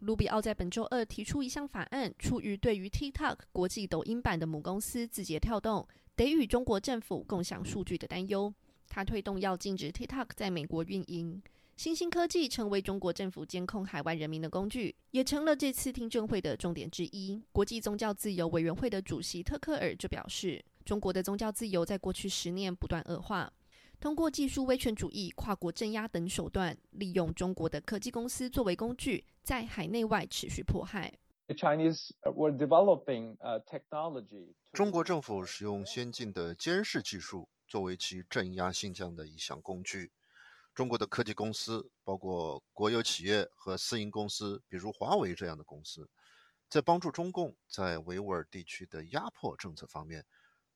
[0.00, 5.86] 卢比奥在本周二提出一项法案，出于对于 TikTok 国际抖音版的母公司字节跳动。
[6.14, 8.52] 得与中国政府共享数据的担忧，
[8.88, 11.42] 他推动要禁止 TikTok 在美国运营。
[11.76, 17.40] 新兴科技成为中国政府监控海外人民的工具，也成了这次听证会的重点之一。
[17.52, 23.52] 国际宗教自由委员会的主席特克尔就表示，中国的宗教自由在过去十年不断恶化，
[24.00, 31.18] 通过技术威权主义、跨国镇压等手段，利用中国的科技公司作为工具，在海内外持续迫害。
[34.72, 40.12] 中国政府使用先进的监视技术作为其镇压新疆的一项工具。
[40.74, 46.08] 中国的科技公司，包括国有企业和私营公司，比如华为这样的公司，
[46.68, 50.24] 在帮助中共在维吾尔地区的压迫政策方面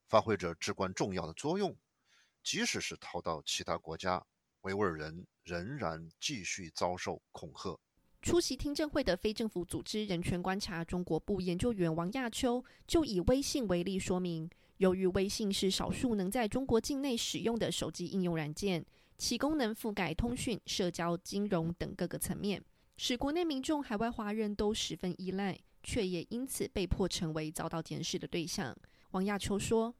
[0.08, 1.76] 发挥着至关重要的作用。
[2.42, 4.24] 即使是逃到其他国家，
[4.62, 7.78] 维吾尔人仍然继续遭受恐吓。
[8.20, 18.84] 出席听证会的非政府组织人权观察中国部研究员王亚秋就以微信为例说明，由于微信是少数能在中国境内使用的手机应用软件，
[19.18, 22.62] 其功能覆盖通讯、社交、金融等各个层面，
[22.96, 28.76] 使国内民众、海外华人都十分依赖，却也因此被迫成为遭到监视的对象。
[29.10, 29.94] 王亚秋说。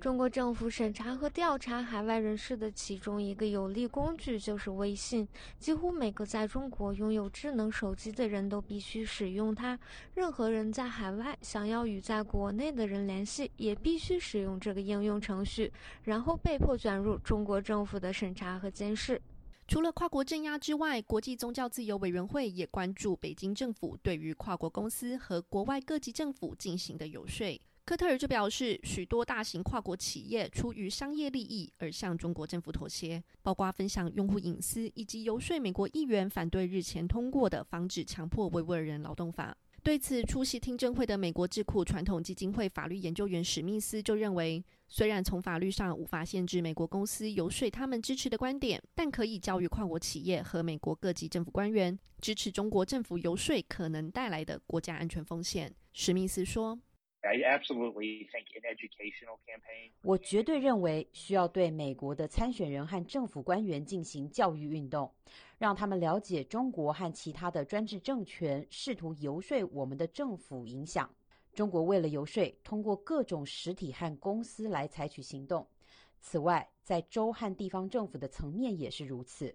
[0.00, 5.28] 中国政府审查和调查海外人士的其中一个有力工具就是微信。
[5.58, 9.78] 几乎每个在中国拥有智能手机的人都必须使用它。
[10.14, 15.72] 任何人在海外想要与在国内的人联系，也必须使用这个应用程序，
[16.02, 19.20] 然后被迫卷入中国政府的审查和监视。
[19.68, 27.60] 除了跨国镇压之外，国际宗教自由委员会也关注北京政府对于跨国公司和国外各级政府进行的游说。
[27.90, 39.56] 科特尔就表示，许多大型跨国企业出于商业利益而向中国政府妥协，包括分享用户隐私以及游说美国议员反对日前通过的防止强迫维吾尔人劳动法。
[39.82, 55.74] 对此，出席听证会的美国智库传统基金会法律研究员史密斯就认为，虽然从法律上无法限制美国公司游说他们支持的观点，但可以教育跨国企业和美国各级政府官员支持中国政府游说可能带来的国家安全风险。
[55.92, 56.78] 史密斯说。
[57.22, 59.90] I absolutely think an educational campaign.
[60.02, 65.12] 我绝对认为需要对美国的参选人和政府官员进行教育运动，
[65.58, 71.14] 让他们了解中国和其他的专制政权试图游说我们的政府影响
[71.52, 71.82] 中国。
[71.82, 75.66] 为了游说，通过各种实体和公司来采取行动。
[76.20, 79.54] 此外，在州和地方政府的层面也是如此。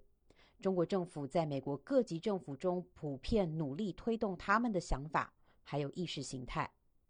[0.61, 6.69] 中国政府在美国各级政府中普遍努力推动他们的想法，还有意识形态。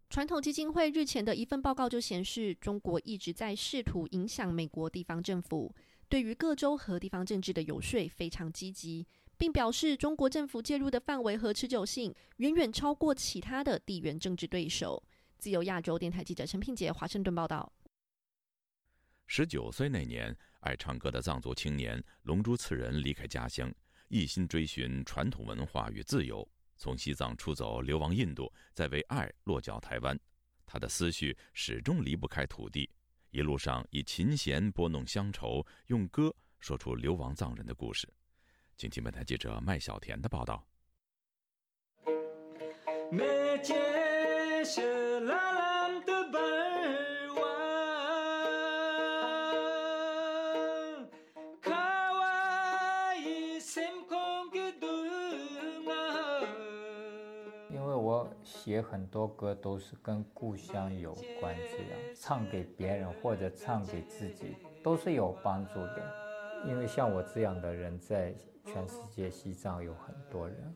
[0.09, 5.75] 传统基金会日前的一份报告就显示，中国一直在试图影响美国地方政府，
[6.07, 9.05] 对于各州和地方政治的游说非常积极，
[9.37, 15.03] 并表示中国政府介入的范围和持久性远远超过其他的地缘政治对手。
[15.37, 17.73] 自由亚洲电台记者陈品杰华盛顿报道。
[19.27, 23.73] 十九岁那年，爱唱歌的藏族青年龙珠次仁离开家乡，
[24.07, 26.47] 一心追寻传统文化与自由。
[26.77, 30.19] 从西藏出走，流亡印度，再为爱落脚台湾，
[30.65, 32.89] 他的思绪始终离不开土地。
[33.31, 38.07] 一路上以琴弦拨弄乡愁，用歌说出流亡藏人的故事。
[38.77, 40.65] 请听本台记者麦小田的报道。
[58.65, 66.11] 写很多歌都是跟故乡有关，这样唱给别人或者唱给自己都是有帮助的。
[66.67, 68.33] 因为像我这样的人在
[68.65, 70.75] 全世界西藏有很多人。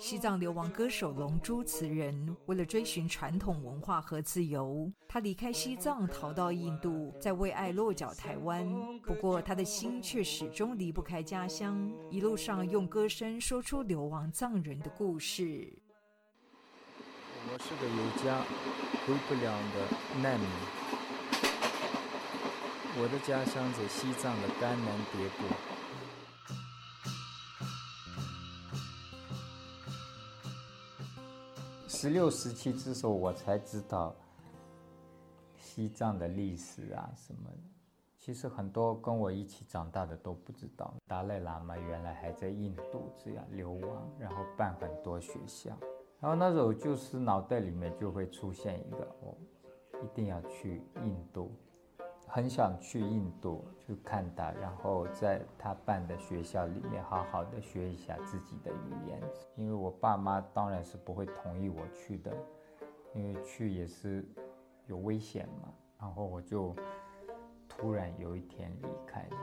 [0.00, 8.66] 西藏流亡歌手龙珠词人为了追寻传统文化和自由，他离开西藏逃到印度，在为爱落脚台湾。
[9.02, 15.72] 不过他的心却始终离不开家乡，一路上用歌声说出流亡藏人的故事。
[17.52, 18.44] 我是个有家
[19.04, 19.76] 回不了的
[20.22, 20.48] 难民，
[22.96, 25.42] 我的家乡在西藏的甘南迭部。
[31.88, 34.14] 十六、十七之时，我才知道
[35.58, 37.50] 西藏的历史啊什么。
[38.16, 45.76] 其实很多跟我一起长大的都不知道，达赖喇嘛原来还在印度这样流亡，然后办很多学校。
[46.20, 49.36] 然后那时候就是脑袋里面就会出现一个，我
[50.02, 51.50] 一定要去印度，
[52.26, 59.18] 很想去印度去看他，然后在他办的学校里面好好的学一下自己的语言。
[59.56, 62.36] 因为我爸妈当然是不会同意我去的，
[63.14, 64.22] 因为去也是
[64.86, 65.72] 有危险嘛。
[65.98, 66.74] 然后我就
[67.66, 69.36] 突然有一天离开了。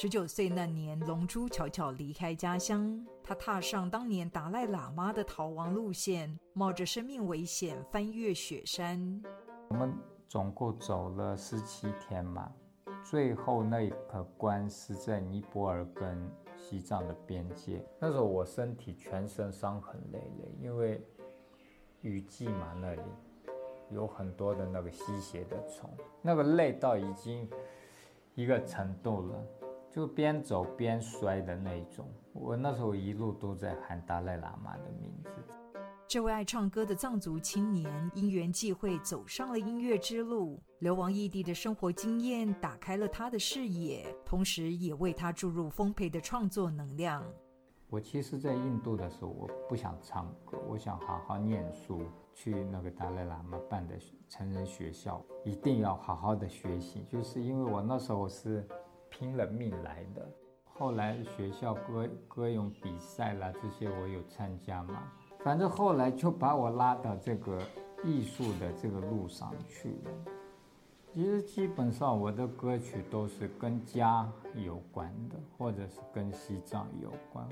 [0.00, 3.04] 十九岁那年，龙珠悄悄离开家乡。
[3.20, 9.20] 他踏上当年达赖喇嘛的逃亡路线，冒着生命危险翻越雪山。
[9.66, 9.92] 我们
[10.28, 12.48] 总共走了十七天嘛，
[13.02, 17.84] 最后那一个关是在尼泊尔跟西藏的边界。
[17.98, 21.04] 那时候我身体全身伤痕累累，因为
[22.02, 23.02] 雨季嘛，那里
[23.90, 25.90] 有很多的那个吸血的虫，
[26.22, 27.50] 那个累到已经
[28.36, 29.44] 一个程度了。
[29.90, 35.30] 就边走边摔的那种，我那时候一路都在喊达赖喇嘛的名字。
[36.06, 47.22] 这位爱唱歌的藏族青年因缘际会走上了音乐之路，流亡异地的生活经验打开了他的视野，同时也为他注入丰沛的创作能量。
[47.90, 52.02] 我其实，在印度的时候，我不想唱歌，我想好好念书，
[52.34, 53.94] 去那个达赖喇嘛办的
[54.28, 57.04] 成人学校，一定要好好的学习。
[57.08, 58.66] 就是因为我那时候是
[59.10, 60.28] 拼了命来的。
[60.64, 65.10] 后来学校歌歌咏比赛啦，这些我有参加嘛。
[65.44, 67.60] 反正后来就把我拉到这个
[68.04, 70.10] 艺术的这个路上去了。
[71.12, 77.48] 其实基本上我的歌曲都是跟家有关的，或者是跟西藏有关。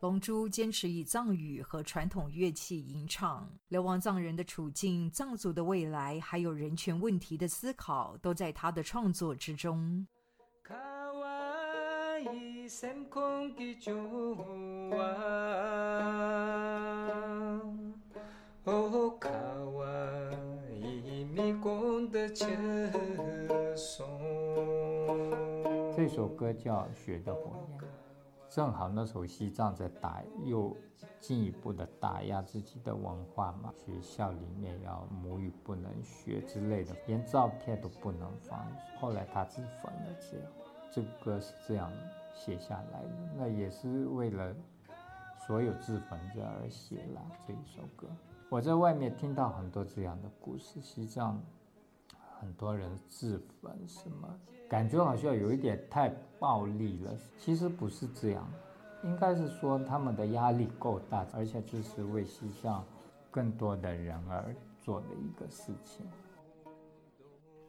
[0.00, 10.06] 龙珠坚持以藏语和传统乐器吟唱，流亡藏人的处境、藏族的未来，还有人权问题的思考，都在他的创作之中。
[25.94, 27.78] 这首歌叫《雪的火焰》，
[28.48, 30.74] 正好那时候西藏在打，又
[31.20, 33.74] 进一步的打压自己的文化嘛。
[33.84, 38.66] 学校里面要母语不能学之类的，连照片都不能放。
[38.98, 40.46] 后来他自焚了，这样，
[40.90, 41.90] 这个歌是这样
[42.34, 43.10] 写下来的。
[43.36, 44.54] 那也是为了
[45.46, 48.08] 所有自焚者而写了这一首歌。
[48.48, 51.42] 我在外面听到很多这样的故事，西藏
[52.38, 54.28] 很多人自焚，什么
[54.68, 56.08] 感觉好像有一点太
[56.38, 57.12] 暴力了。
[57.38, 58.48] 其实不是这样，
[59.02, 62.84] 应该是说他们的压力够大，而且这是为西藏
[63.30, 66.06] 更多的人而做的一个事情。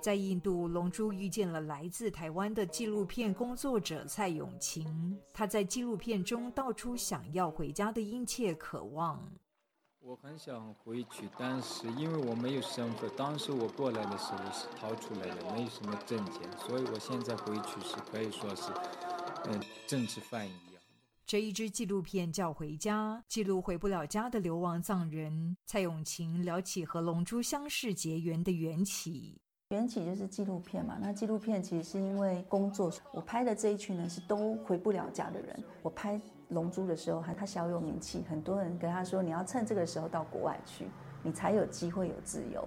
[0.01, 9.21] 在印度，龙珠遇见了来自台湾的纪录片工作者蔡永晴，他在纪录片中道出想要回家的殷切渴望。
[9.99, 18.71] 我很想回去，但是因为我没有身份，当时我过来的时候是逃出来的，没有什么证件，所以我现在回去是可以说是，
[19.45, 20.81] 嗯，政治犯一样。
[21.25, 25.57] 这一支纪录片叫《回家》，记录回不了家的流亡藏人。
[25.65, 29.41] 蔡永晴聊起和龙珠相识结缘的缘起。
[29.71, 35.63] 缘起就是纪录片嘛，那纪录片其实是因为工作，我拍的这一群呢是都回不了家的人。
[35.81, 40.87] 我拍龙珠的时候，还他小有名气，很多人跟他说，你要趁这个时候到国外去，
[41.21, 42.65] 你才有机会有自由。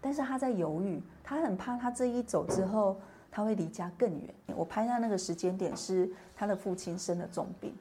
[0.00, 2.96] 但是他在犹豫，他很怕他这一走之后，
[3.30, 4.34] 他会离家更远。
[4.56, 7.72] 我拍他那个时间点是他的父亲生了重病，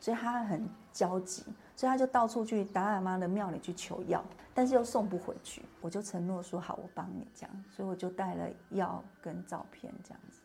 [0.00, 1.44] 所以他很焦急。
[1.82, 4.24] 所以他就到处去达赖妈的庙里去求药，
[4.54, 5.62] 但是又送不回去。
[5.80, 7.64] 我就承诺说好，我帮你这样。
[7.68, 10.42] 所以我就带了药跟照片这样子。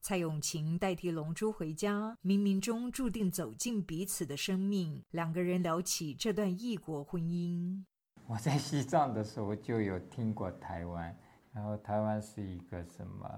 [0.00, 5.00] 蔡永琴代替龙珠回家，冥冥中注定走进彼此的生命。
[5.12, 7.84] 两个人聊起这段异国婚姻。
[8.26, 11.16] 我在西藏的时候就有听过台湾，
[11.52, 13.30] 然后台湾是一个什么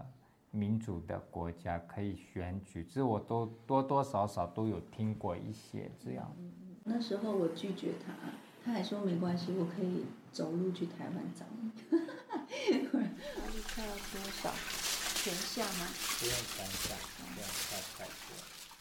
[0.50, 6.34] 民主的国家，可以选举，这我都多多少少都有听过一些这样。
[6.84, 8.12] 那时候我拒绝他，
[8.64, 11.70] 他还说没关系，我可以走路去台湾找你。
[11.90, 11.98] 压
[12.70, 14.52] 力快要多少？
[15.22, 15.86] 全下吗？
[16.18, 18.12] 不用全下，不用太太多。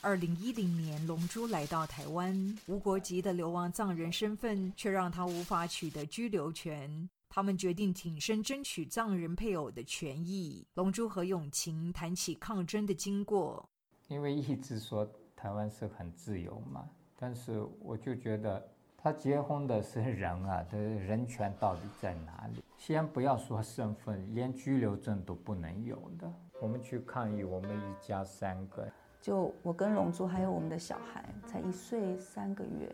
[0.02, 7.08] 二零一零年，龙珠来到台湾，无国籍的流亡藏人身份却让他无法取得居留权。
[7.30, 10.66] 他们决定挺身争取藏人配偶的权益。
[10.74, 13.70] 龙珠和永晴谈起抗争的经过，
[14.08, 16.90] 因为一直说台湾是很自由嘛。
[17.22, 18.68] 但是我就觉得，
[18.98, 22.64] 他结婚的是人啊，他人权到底在哪里？
[22.78, 26.28] 先不要说身份，连居留证都不能有的。
[26.60, 28.88] 我们去抗议，我们一家三个，
[29.22, 32.92] 就我跟龙珠还有我们的小孩，才一岁三个月，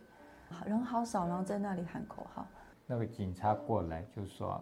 [0.66, 2.46] 人好少，然后在那里喊口号。
[2.86, 4.62] 那个警察过来就说。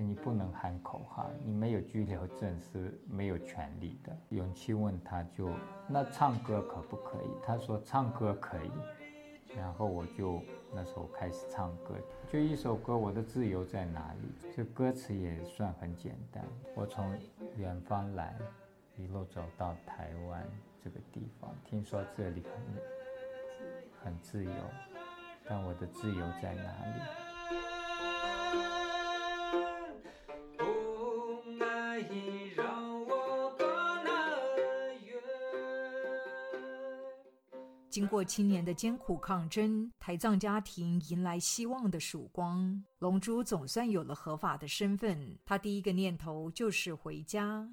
[0.00, 4.16] 你不能喊口号，你没有拘留证是没有权利的。
[4.28, 5.50] 勇气问他就
[5.88, 7.28] 那唱歌可不可以？
[7.42, 8.70] 他说唱歌可以。
[9.56, 10.40] 然后我就
[10.72, 11.94] 那时候开始唱歌，
[12.30, 14.50] 就一首歌《我的自由在哪里》。
[14.54, 16.44] 这歌词也算很简单。
[16.76, 17.12] 我从
[17.56, 18.36] 远方来，
[18.96, 20.46] 一路走到台湾
[20.84, 24.52] 这个地方，听说这里很很自由，
[25.48, 27.77] 但我的自由在哪里？
[37.98, 42.80] 经过七年的艰苦抗争，台藏家庭迎来希望的曙光。
[43.00, 47.68] 龙珠总算有了合法的身份，他第一个念头就是回家。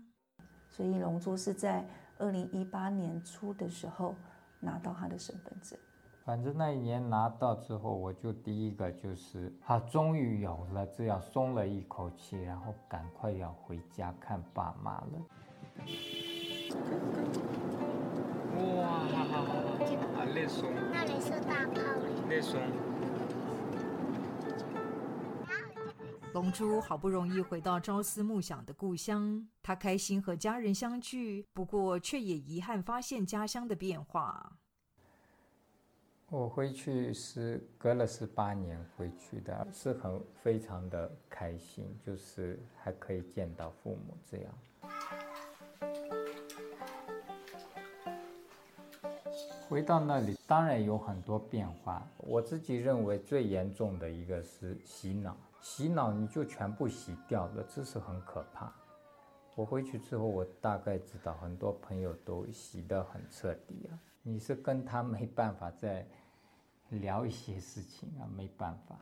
[0.67, 4.15] 所以龙珠是在二零一八年初的时候
[4.59, 5.78] 拿到他的身份证，
[6.23, 15.21] 反正那一年拿到之后，我就第一个就是啊，终于有了，这样松了一口气，然后赶快要回家看爸妈了。
[18.55, 19.53] 哇，好好好，
[20.17, 21.81] 啊，列松，那里是大炮
[22.29, 22.59] 列松。
[26.33, 34.57] 龙珠好不容易回到朝思暮想的故乡，他开心和家人相聚，不过却也遗憾发现家乡的变化。
[36.29, 44.53] 我回去是隔了十八年回去的，是很非常的开心，就是还可以见到父母这样。
[49.68, 52.07] 回到那里，当然有很多变化。
[52.18, 58.72] 我自己认为最严重的一个是洗脑，洗脑你就全部洗掉了，这是很可怕。
[59.55, 63.97] 我回去之后，我大概知道很多朋友都洗得很彻底啊。
[64.22, 66.05] 你是跟他没办法再
[66.89, 68.99] 聊一些事情啊，没办法。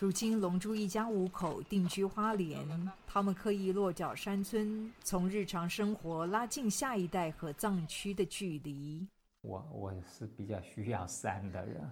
[0.00, 2.64] 如今，龙珠一家五口定居花莲，
[3.04, 9.04] 他们刻意落脚山村，从日常生活拉近下一代和藏区的距离。
[9.40, 11.82] 我我是比较需要山的人。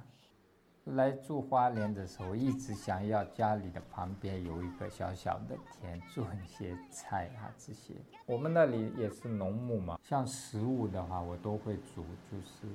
[0.94, 7.92] 来住花莲的时候，一直想要家里的旁边有一个小小的田，种一些菜啊这些。
[8.24, 12.68] 我们那里也是农牧嘛，像食物的话，我都会煮，就是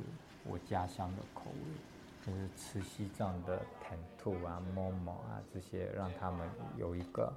[0.43, 1.91] 我家乡的口味，
[2.26, 6.47] 就是吃西藏的甜兔啊、馍馍啊这些，让他们
[6.78, 7.34] 有一个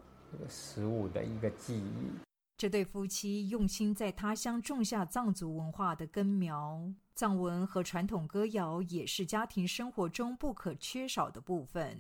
[0.49, 2.11] 食物的一个记忆。
[2.57, 6.81] 这对夫妻用心在他乡种下藏族文化的根苗。
[7.15, 11.97] 藏文和传统歌谣也是家庭生活中不可缺少的部分。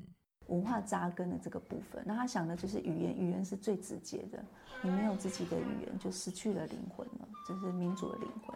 [0.49, 4.45] 文化扎根的这个部分，那他想的就是语言，语言是最直接的。
[4.83, 8.55] 你没有自己的语言，就失去了灵魂了，这是民族的灵魂。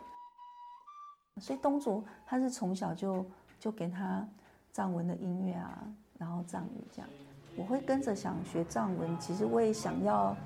[1.41, 3.25] 所以东族他是从小就
[3.59, 4.27] 就给他
[4.73, 5.83] 藏文的音乐啊，
[6.19, 7.11] 然后藏语这样。
[7.57, 10.37] 我会跟着想学藏文，其实我也想要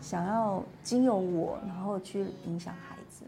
[0.00, 3.24] 想要经由我，然后去影响孩子。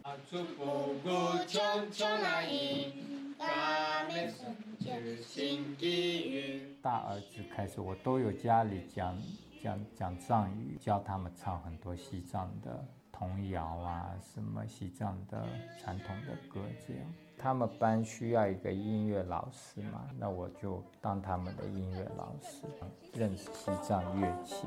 [6.82, 9.16] 大儿子开始，我都有家里讲
[9.62, 15.46] 讲讲藏语，教他们唱很多西藏的童谣啊，什么西藏的
[15.78, 17.04] 传统的歌这样。
[17.38, 22.66] 他们班需要一个音乐老师嘛，那我就当他们的音乐老师，
[23.12, 24.66] 认识西藏乐器，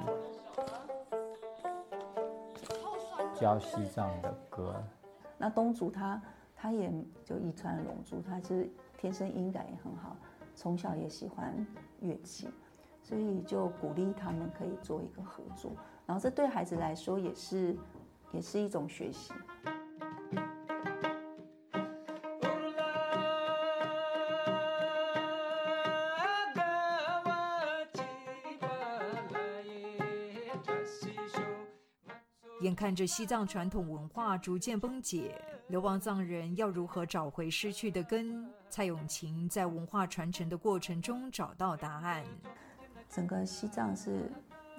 [3.33, 4.75] 教西藏的歌。
[5.37, 6.21] 那东族他
[6.55, 6.91] 他也
[7.25, 10.15] 就遗传龙珠，他是天生音感也很好，
[10.55, 11.65] 从小也喜欢
[12.01, 12.47] 乐器，
[13.01, 15.71] 所以就鼓励他们可以做一个合作，
[16.05, 17.75] 然后这对孩子来说也是
[18.31, 19.33] 也是一种学习。
[32.61, 38.45] 眼看着西藏传统文化逐渐崩解，流亡藏人要如何找回失去的根？
[38.69, 42.23] 蔡永琴在文化传承的过程中找到答案。
[43.07, 44.29] 整个西藏是，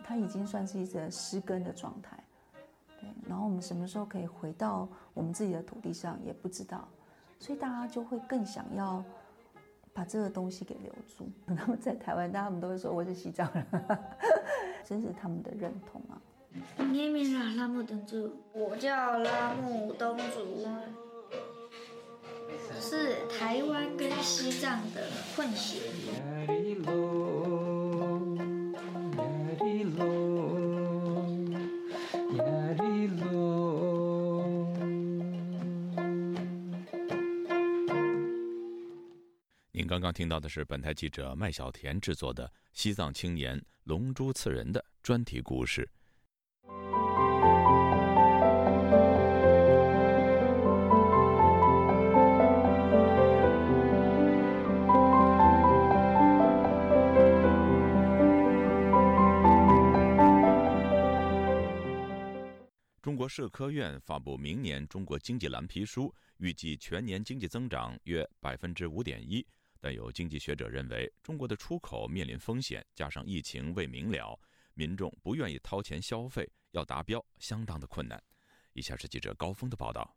[0.05, 2.23] 它已经算是一个失根的状态。
[3.01, 6.87] 对，然后我们什么时候可以回到我们自己的土地上也不知道，
[7.39, 9.03] 所以大家就会更想要
[9.95, 11.31] 把这个东西给留住。
[11.57, 13.67] 他们在台湾，他们都会说我是西藏人，
[14.85, 16.21] 真是他们的认同啊。
[16.79, 18.31] 你名啦，拉木东族。
[18.53, 20.67] 我叫拉木东族，
[22.81, 25.81] 是台湾跟西藏的混血。
[39.73, 45.89] 您刚刚听到的是本台记者麦小田制作的西藏青年龙珠刺人的专题故事。
[63.41, 69.43] 社科院发布明年中国经济蓝皮书，预计全年经济增长约百分之五点一。
[69.81, 74.39] 但有经济学者认为，中国的出口面临风险，加上疫情未明了，
[74.75, 78.23] 民众不愿意掏钱消费，要达标相当的困难。
[78.75, 80.15] 以下是记者高峰的报道：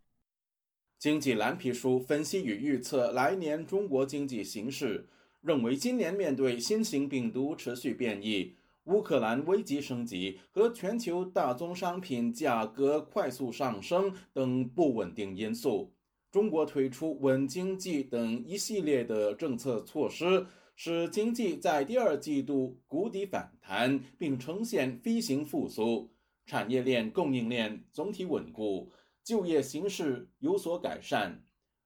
[0.99, 5.07] 经济蓝皮书分析与预测来年中国经济形势，
[5.39, 8.57] 认为今年面对新型病毒持续变异。
[8.85, 15.93] 乌克兰危机升级和全球大宗商品价格快速上升等不稳定因素，
[16.31, 26.11] 中国推出稳经济等一系列的政策措施，使经济在第二季度谷底反弹，并呈现飞行复苏，
[26.45, 28.91] 产业链供应链总体稳固，
[29.23, 31.45] 就业形势有所改善。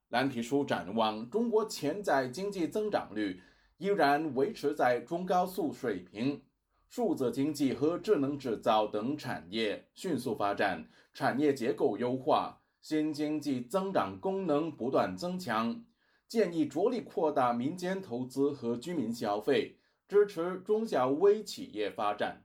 [0.09, 3.39] 蓝皮书展望中国潜在经济增长率
[3.77, 6.41] 依然维持在中高速水平。
[6.89, 15.83] 数字经济和智能制造等产业迅速发展，产业结构优化，新经济增长功能不断增强。
[16.27, 19.77] 建议着力扩大民间投资和居民消费，
[20.07, 22.43] 支持中小微企业发展。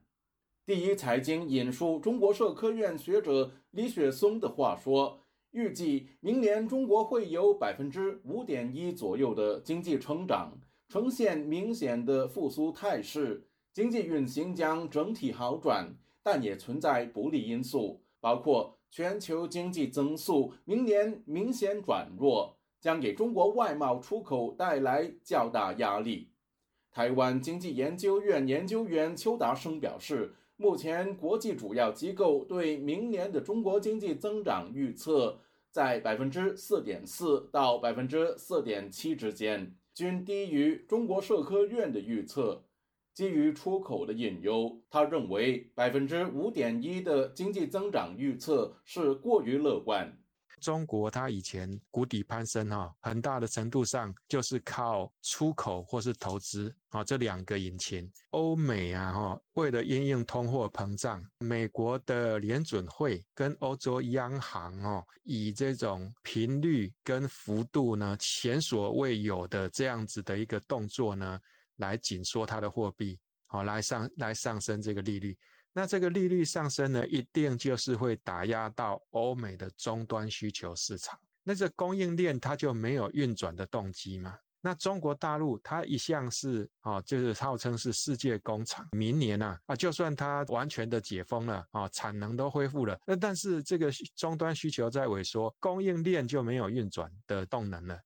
[0.64, 5.20] 第一财经引述中国社科院学者李雪松的话说
[5.50, 10.56] ：“预计明年中国会有百分之五点一左右的经济成长，
[10.88, 26.28] 呈现明显的复苏态势。”经济运行将整体好转，但也存在不利因素，包括全球经济增速明年明显转弱，将给中国外贸出口带来较大压力。
[26.90, 42.62] 台湾经济研究院研究员邱达生表示，目前国际主要机构对明年的中国经济增长预测在百分之四点四到百分之四点七之间，均低于中国社科院的预测。
[43.14, 50.18] 基于出口的隐忧，他认为百分之五点一的经济增长预测是过于乐观。
[50.60, 58.08] 中国它以前谷底攀升哈，很大的程度上就是靠出口或是投资啊这两个引擎。
[58.30, 71.40] 欧美啊哈，为了因应通货膨胀，美国的联准会跟欧洲央行哦，以这种频率跟幅度呢前所未有的这样子的一个动作呢。
[71.76, 75.36] 来紧缩它的货币，好来上来上升这个利率。
[75.72, 81.18] 那这个利率上升呢，一定就是会打压到欧美的终端需求市场。
[81.42, 84.38] 那这供应链它就没有运转的动机嘛？
[84.64, 88.86] 那中国大陆它一向是哦，就是号称是世界工厂。
[88.92, 97.98] 明年呢啊，就算它完全的解封了啊，产能都恢复了，那但是这个终端需求在萎缩，供应链就没有运转的动能了。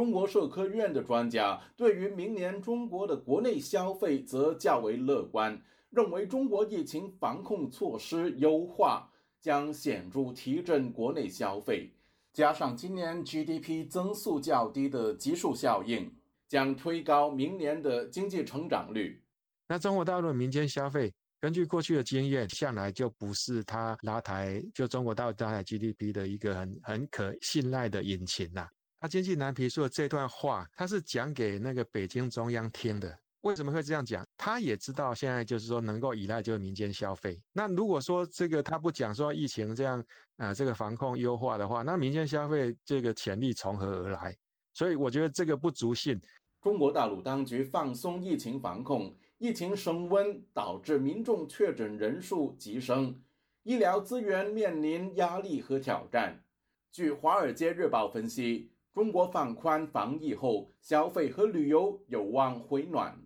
[0.00, 11.92] 中国社科院的专家对于明年中国的国内消费则较为乐观，认为中国疫情防控措施优化将显著提振国内消费，
[12.32, 16.10] 加上今年 GDP 增速较低的基数效应，
[16.48, 19.22] 将推高明年的经济成长率。
[19.68, 28.66] 那中国大陆民间消费，根据过去的经验，向来就不是它拉抬就中国大陆拉抬 GDP 的一个很很可信赖的引擎呐。
[29.00, 33.18] 他经济蓝皮书的这段话，他是讲给那个北京中央听的。
[33.40, 34.22] 为什么会这样讲？
[34.36, 37.40] 他也知道现在就是说能够依赖就是民间消费。
[37.54, 40.04] 那如果说这个他不讲说疫情这样
[40.36, 44.36] 啊，这个防控优化的话，那民间消费这个潜力从何而来？
[44.74, 46.20] 所以我觉得这个不足信。
[46.60, 53.18] 中国大陆当局放松疫情防控，疫情升温导致民众确诊人数急升，
[53.62, 56.44] 医疗资源面临压力和挑战。
[56.92, 58.70] 据《华尔街日报》分析。
[58.92, 63.16] 中国放宽防疫后，消费和旅游有望回暖。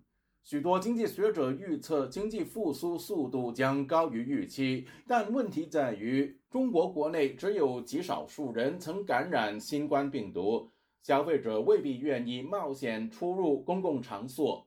[0.43, 10.71] 许多经济学者预测经济复苏速度将高于预期，但问题在于中国国内只有极少数人曾感染新冠病毒，
[11.03, 14.67] 消费者未必愿意冒险出入公共场所。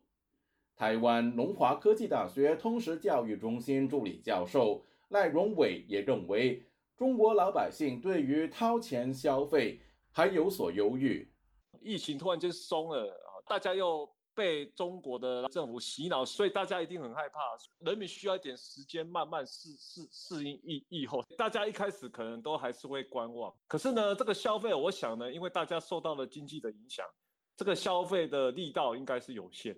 [0.75, 6.63] 台湾龙华科技大学通识教育中心助理教授赖荣伟也认为，
[6.97, 9.79] 中国老百姓对于掏钱消费。
[10.17, 11.31] 还有所犹豫，
[11.79, 17.39] 疫情突然间松了啊，大家又被中国的政府洗脑，所以大家一定很害怕。
[17.85, 23.53] 人民需要一点时间慢慢适适适应疫疫后，大家一开始可能都还是会观望。
[23.67, 27.05] 可是呢，这个消费，我想呢，因为大家受到了经济的影响，
[27.55, 29.77] 这个消费的力道应该是有限。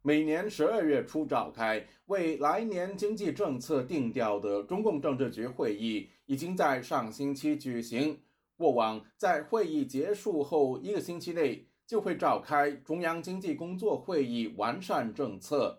[0.00, 8.18] 每年十二月初召开为来年经济政策定调的中共政治局会议，已经在上星期举行。
[8.64, 15.78] 过往在会议结束后一个星期内就会召开中央经济工作会议，完善政策，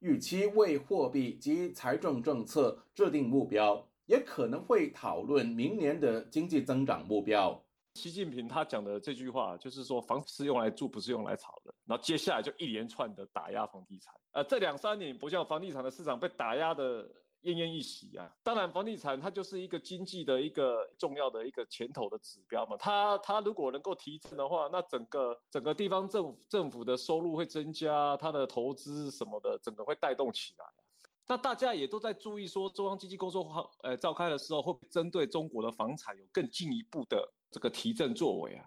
[0.00, 7.62] 预期为货币及财政政策制定目标，也可能会讨论明年的经济增长目标。
[7.94, 11.72] 习近平他讲的这句话就是说，房子是用来住，不是用来炒的。
[11.86, 14.12] 然后接下来就一连串的打压房地产。
[14.32, 17.08] 呃，这两三年不像房地产的市场被打压的。
[17.44, 18.34] 奄奄一息啊！
[18.42, 22.74] 当然，房地产它就是一个经济的一个重要的一个前头的指标嘛。
[22.78, 30.64] 它它如果能够提振的话，那整个整个地方政府政府的收入会增加，它的投资什么的，整个会带动起来。
[31.26, 38.66] 那大家也都在注意说，中央经济工作会呃召开的时候，会针对中国的房产有更进一步的这个提振作为啊。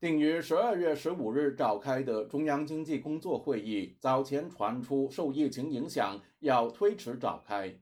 [0.00, 7.76] 定于十二月十五日召开的中央经济工作会议，早前传出受疫情影响要推迟召开。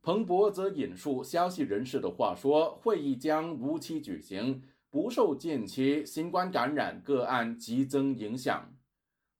[0.00, 8.72] 彭博则引述消息人士的话说，会议将如期举行，不受近期新冠感染个案激增影响。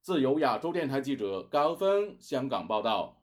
[0.03, 3.23] 自由亚洲电台记者高峰香港报道。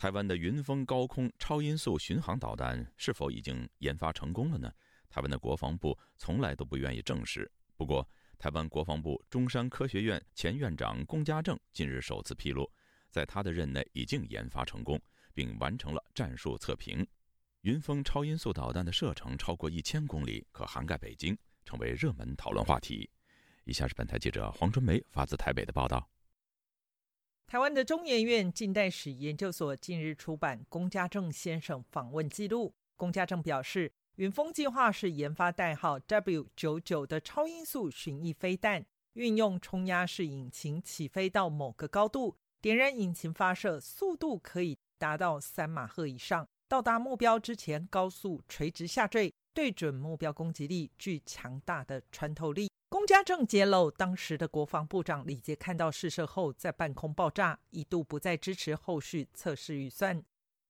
[0.00, 4.72] 台湾的云峰高空超音速巡航导弹是否已经研发成功了呢？
[5.10, 7.52] 台湾的国防部从来都不愿意证实。
[7.76, 12.66] 不过，台湾国防部中山科学院前院长龚家正近日首次披露，
[13.10, 14.98] 在他的任内已经研发成功，
[15.34, 17.06] 并完成了战术测评。
[17.60, 21.36] 云峰超音速导弹的射程超过一千公里，可涵盖北京，
[21.66, 23.10] 成为热门讨论话题。
[23.64, 26.08] 以下是本台记者黄春梅发自台北的报道。
[27.50, 32.72] 台湾的中研院近代史研究所近日出版龚家正先生访问记录。
[32.94, 52.70] 龚家正表示，云峰计划是研发代号 W 九九的超音速巡弋飞弹，运用冲压式引擎起飞到某个高度，点燃引擎发射，速度可以达到三马赫以上，到达目标之前高速垂直下坠，对准目标攻击力具强大的穿透力。
[52.88, 60.22] 龚家正揭露，当时的国防部长李杰看到试射后在半空爆炸，一度不再支持后续测试预算。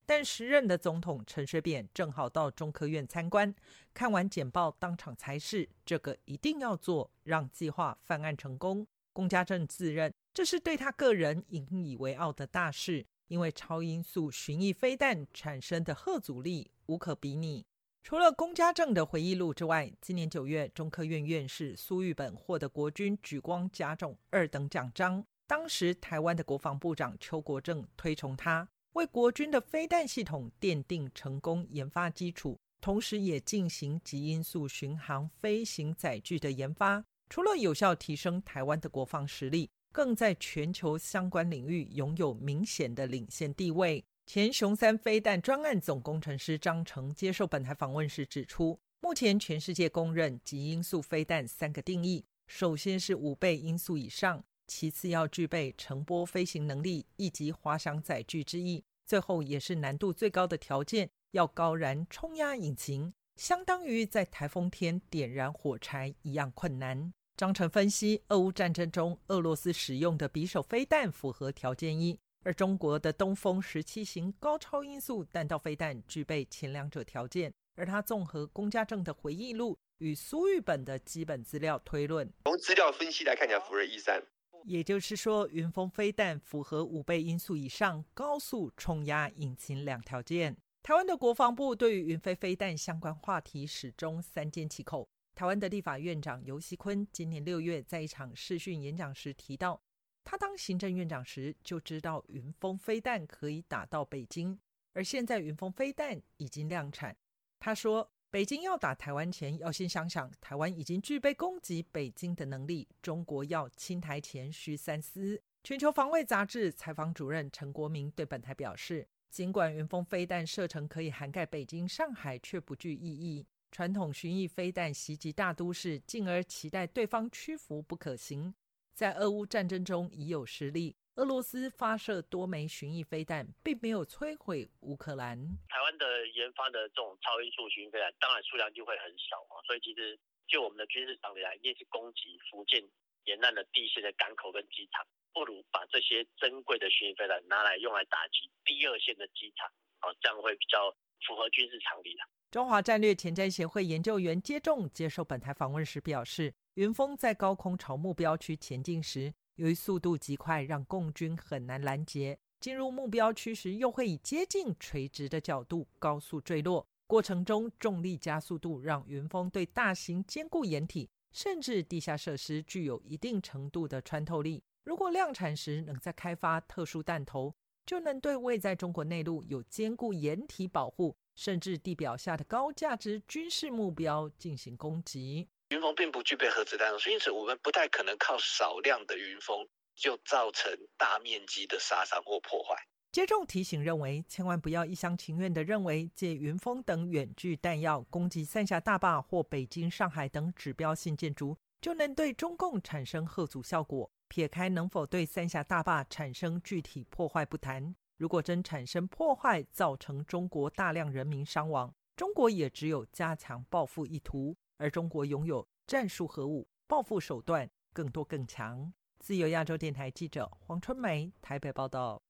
[0.05, 3.55] 但时任的总统陈水扁正好到中科院参观，
[3.95, 8.87] 看完简报当场裁示，这个一定要做，让计划翻案成功。
[9.13, 17.65] 龚家正自认这是对他个人引以为傲的大事，因为超音速巡弋飞弹产生的核阻力无可比拟。
[18.03, 25.25] 除了龚家正的回忆录之外，今年九月，中科院院士苏玉本获得国军举光甲种二等奖章。
[25.47, 37.05] 当时，台湾的国防部长邱国正推崇他，为国军的飞弹系统奠定成功研发基础，同时也进行极音速巡航飞行载具的研发。
[37.29, 44.05] 除了有效提升台湾的国防实力，更在全球相关领域拥有明显的领先地位。
[44.33, 67.13] 前雄三飞弹专案总工程师张成接受本台访问时指出，目前全世界公认极音速飞弹三个定义：首先是五倍音速以上，其次要具备乘波飞行能力以及滑翔载具之意，最后也是难度最高的条件，要高燃冲压引擎，相当于在台风天点燃火柴一样困难。
[67.37, 72.17] 张成分析，俄乌战争中俄罗斯使用的匕首飞弹符合条件一。
[72.43, 84.23] 而中国的东风十七型高超音速弹道飞弹具备前两者条件，而它综合龚家正的回忆录与苏玉本的基本资料推论，从资料分析来看，起来福瑞一三，
[84.65, 90.57] 也就是说，云峰飞弹符合五倍音速以上高速冲压引擎两条件。
[90.83, 95.07] 台湾的国防部对于云飞飞弹相关话题始终三缄其口。
[95.35, 99.83] 台湾的立法院长游锡坤今年六月在一场视讯演讲时提到。
[100.31, 104.57] 他当行政院长时就知道云峰飞弹可以打到北京，
[104.93, 107.17] 而现在云峰飞弹已经量产。
[107.59, 112.87] 他说，北京要打台湾前，要先想想台湾已经具备攻击北京的能力。
[113.03, 115.43] 中国要侵台前需三思。
[115.65, 123.45] 全球防卫杂志采访主任陈国明对本台表示，尽管云峰飞弹射程可以涵盖北京、上海，却不具意义。
[123.73, 128.55] 传统巡弋飞弹袭击大都市，进而期待对方屈服不可行。
[129.01, 135.39] 在俄乌战争中已有实力，俄罗斯发射多枚巡弋飞弹，并没有摧毁乌克兰。
[135.73, 139.57] 台湾的研发的这种超音速巡弋飞弹，当然数量就会很少啊。
[139.65, 142.85] 所以其实就我们的军事常理来，一定是攻击福建
[143.25, 145.01] 沿岸的地线的港口跟机场，
[145.33, 149.67] 不如把这些珍贵的巡弋飞弹拿来用来打击第二线的机场，
[150.03, 150.93] 哦，这样会比较
[151.27, 152.21] 符合军事常理的。
[152.51, 156.53] 中华战略前瞻协会研究员接种接受本台访问时表示。
[156.75, 162.39] 云峰在高空朝目标区前进时，由于速度极快，让共军很难拦截。
[162.61, 166.87] 进入目标区时，又会以接近垂直的角度高速坠落。
[167.09, 174.63] 过程中重力加速度让云峰对大型坚固掩体甚至地下设施具有一定程度的穿透力。
[174.85, 177.53] 如果量产时能再开发特殊弹头，
[177.85, 185.49] 就能对位在中国内陆有坚固掩体保护，甚至地表下的高价值军事目标进行攻击。
[185.71, 189.57] 云峰并不具备核子弹，所以因此我们不太可能靠少量的云峰
[189.95, 190.69] 就造成
[190.99, 192.75] 大面积的杀伤或破坏。
[193.13, 204.11] 接种提醒认为，千万不要一厢情愿地认为借云峰等远距弹药攻击三峡大坝或北京、上海等指标性建筑，就能对中共产生贺阻效果。
[204.27, 214.57] 撇开能否对三峡大坝产生具体破坏不谈，如果真产生破坏，造成中国大量人民伤亡，中国也只有加强报复意图。
[214.81, 218.91] 而中国拥有战术核武，报复手段更多更强。
[219.19, 222.23] 自由亚洲电台记者黄春梅台北报道。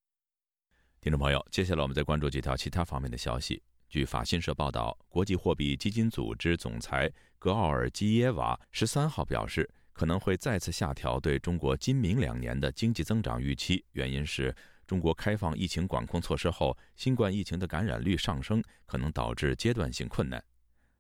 [1.01, 3.63] 听众朋友，接下来我们再关注几条其他方面的消息。
[3.89, 14.53] 据法新社报道，国际货币基金组织总裁格奥尔基耶娃十三号表示，可能会再次下调对中国今明两年的经济增长预期，原因是
[14.89, 20.43] 中国开放疫情管控措施后，新冠疫情的感染率上升，可能导致阶段性困难。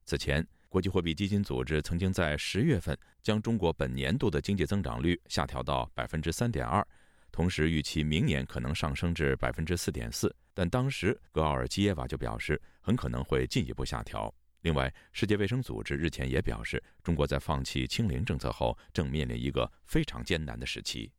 [0.04, 6.86] 此前，国际货币基金组织曾经在十月份将中国本年度的经济增长率下调到百分之三点二。
[7.32, 14.32] 同时，预期明年可能上升至百分之四点四，但当时格奥尔基耶娃就表示，很可能会进一步下调。
[14.60, 21.10] 另外，世界卫生组织日前也表示，中国在放弃清零政策后，正面临一个非常艰难的时期。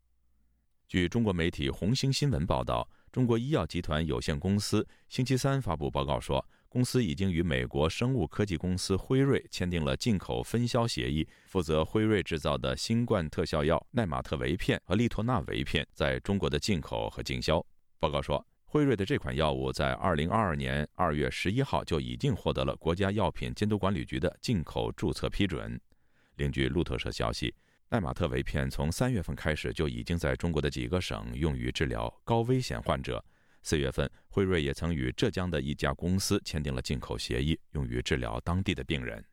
[0.87, 6.45] 据中国媒体红星新闻报道，中国医药集团有限公司星期三发布报告说。
[6.71, 17.61] 公司已经与美国生物科技公司辉瑞签订了进口分销协议，负责辉瑞制造的新冠特效药奈玛特韦片和利托那韦片在中国的进口和经销。
[17.99, 25.77] 报告说，辉瑞的这款药物在2022年2月11号就已经获得了国家药品监督管理局的进口注册批准。
[26.37, 27.53] 另据路透社消息，
[27.89, 33.21] 奈玛特韦片从3月份开始就已经在中国的几个省用于治疗高危险患者。
[33.63, 39.23] 四月份，辉瑞也曾与浙江的一家公司签订了进口协议，用于治疗当地的病人。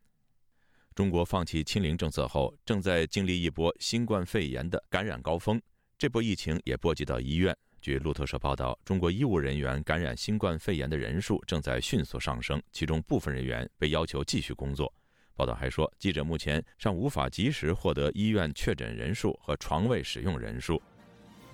[0.95, 5.61] 中国放弃清零政策后，正在经历一波新冠肺炎的感染高峰，
[5.97, 7.55] 这波疫情也波及到医院。
[7.81, 14.93] 据路透社报道，中国医务人员感染新冠肺炎的人数正在迅速上升，其中部分人员被要求继续工作。
[15.33, 20.81] 报道还说，记者目前尚无法及时获得医院确诊人数和床位使用人数。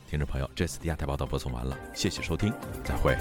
[0.08, 2.54] 听众朋友这次的亚太报道播送完了谢谢收听
[2.84, 3.16] 再会。